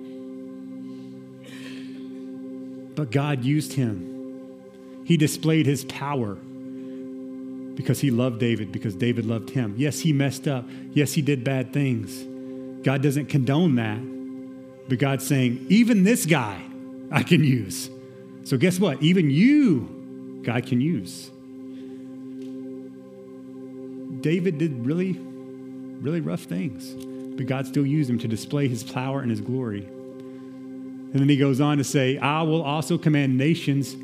But 2.95 3.11
God 3.11 3.43
used 3.43 3.73
him. 3.73 4.09
He 5.05 5.17
displayed 5.17 5.65
his 5.65 5.83
power 5.85 6.35
because 7.75 7.99
he 7.99 8.11
loved 8.11 8.39
David, 8.39 8.71
because 8.71 8.95
David 8.95 9.25
loved 9.25 9.49
him. 9.49 9.75
Yes, 9.77 9.99
he 9.99 10.13
messed 10.13 10.47
up. 10.47 10.65
Yes, 10.91 11.13
he 11.13 11.21
did 11.21 11.43
bad 11.43 11.73
things. 11.73 12.23
God 12.83 13.01
doesn't 13.01 13.27
condone 13.27 13.75
that. 13.75 13.99
But 14.89 14.99
God's 14.99 15.25
saying, 15.25 15.65
even 15.69 16.03
this 16.03 16.25
guy 16.25 16.61
I 17.11 17.23
can 17.23 17.43
use. 17.43 17.89
So 18.43 18.57
guess 18.57 18.79
what? 18.79 19.01
Even 19.01 19.29
you, 19.29 20.41
God 20.43 20.65
can 20.65 20.81
use. 20.81 21.29
David 24.21 24.57
did 24.57 24.85
really 24.85 25.19
really 26.03 26.21
rough 26.21 26.41
things. 26.41 26.93
But 27.35 27.47
God 27.47 27.65
still 27.65 27.85
used 27.85 28.09
him 28.09 28.19
to 28.19 28.27
display 28.27 28.67
his 28.67 28.83
power 28.83 29.21
and 29.21 29.31
his 29.31 29.41
glory. 29.41 29.85
And 29.85 31.13
then 31.13 31.29
he 31.29 31.37
goes 31.37 31.61
on 31.61 31.77
to 31.77 31.83
say, 31.83 32.17
I 32.17 32.41
will 32.41 32.61
also 32.61 32.97
command 32.97 33.37
nations, 33.37 33.95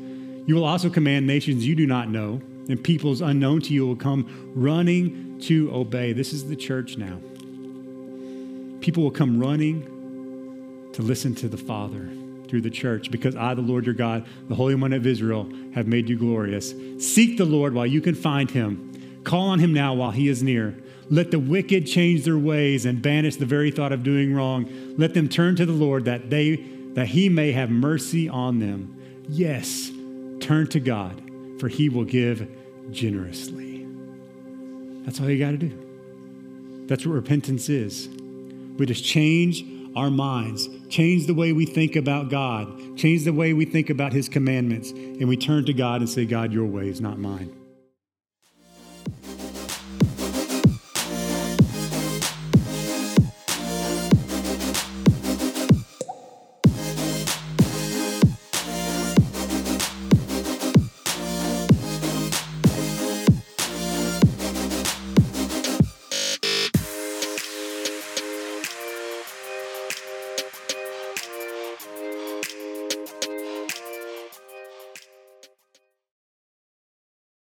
you 0.48 0.54
will 0.54 0.64
also 0.64 0.88
command 0.88 1.26
nations 1.26 1.66
you 1.66 1.74
do 1.74 1.86
not 1.86 2.08
know, 2.08 2.40
and 2.68 2.82
peoples 2.82 3.20
unknown 3.20 3.60
to 3.62 3.74
you 3.74 3.86
will 3.86 3.96
come 3.96 4.52
running 4.54 5.38
to 5.42 5.72
obey. 5.74 6.12
This 6.12 6.32
is 6.32 6.48
the 6.48 6.56
church 6.56 6.96
now. 6.96 7.18
People 8.80 9.02
will 9.02 9.10
come 9.10 9.38
running 9.38 9.82
to 10.94 11.02
listen 11.02 11.34
to 11.36 11.48
the 11.48 11.56
Father, 11.56 12.08
through 12.48 12.62
the 12.62 12.70
church, 12.70 13.10
because 13.10 13.36
I, 13.36 13.54
the 13.54 13.62
Lord 13.62 13.86
your 13.86 13.94
God, 13.94 14.26
the 14.48 14.54
Holy 14.54 14.74
One 14.74 14.92
of 14.92 15.06
Israel, 15.06 15.48
have 15.74 15.86
made 15.86 16.08
you 16.08 16.16
glorious. 16.16 16.74
Seek 16.98 17.38
the 17.38 17.44
Lord 17.44 17.74
while 17.74 17.86
you 17.86 18.00
can 18.00 18.14
find 18.14 18.50
him. 18.50 18.86
Call 19.24 19.48
on 19.48 19.58
him 19.58 19.72
now 19.72 19.94
while 19.94 20.10
he 20.10 20.28
is 20.28 20.42
near. 20.42 20.76
Let 21.08 21.30
the 21.30 21.38
wicked 21.38 21.86
change 21.86 22.24
their 22.24 22.38
ways 22.38 22.86
and 22.86 23.02
banish 23.02 23.36
the 23.36 23.46
very 23.46 23.70
thought 23.70 23.92
of 23.92 24.02
doing 24.02 24.32
wrong. 24.34 24.94
Let 24.96 25.14
them 25.14 25.28
turn 25.28 25.56
to 25.56 25.66
the 25.66 25.72
Lord 25.72 26.04
that 26.04 26.30
they 26.30 26.56
that 26.94 27.06
he 27.06 27.28
may 27.28 27.52
have 27.52 27.70
mercy 27.70 28.28
on 28.28 28.58
them. 28.58 28.96
Yes, 29.28 29.90
turn 30.40 30.68
to 30.68 30.80
God, 30.80 31.22
for 31.58 31.68
he 31.68 31.88
will 31.88 32.04
give 32.04 32.48
generously. 32.90 33.86
That's 35.04 35.20
all 35.20 35.30
you 35.30 35.38
got 35.38 35.52
to 35.52 35.58
do. 35.58 36.86
That's 36.86 37.06
what 37.06 37.12
repentance 37.12 37.68
is. 37.68 38.08
We 38.76 38.86
just 38.86 39.04
change 39.04 39.64
our 39.96 40.10
minds, 40.10 40.68
change 40.88 41.26
the 41.26 41.34
way 41.34 41.52
we 41.52 41.66
think 41.66 41.96
about 41.96 42.28
God, 42.28 42.96
change 42.96 43.24
the 43.24 43.32
way 43.32 43.52
we 43.52 43.64
think 43.64 43.90
about 43.90 44.12
his 44.12 44.28
commandments, 44.28 44.90
and 44.90 45.28
we 45.28 45.36
turn 45.36 45.64
to 45.66 45.72
God 45.72 46.00
and 46.00 46.08
say, 46.08 46.24
God, 46.24 46.52
your 46.52 46.66
way 46.66 46.88
is 46.88 47.00
not 47.00 47.18
mine. 47.18 47.59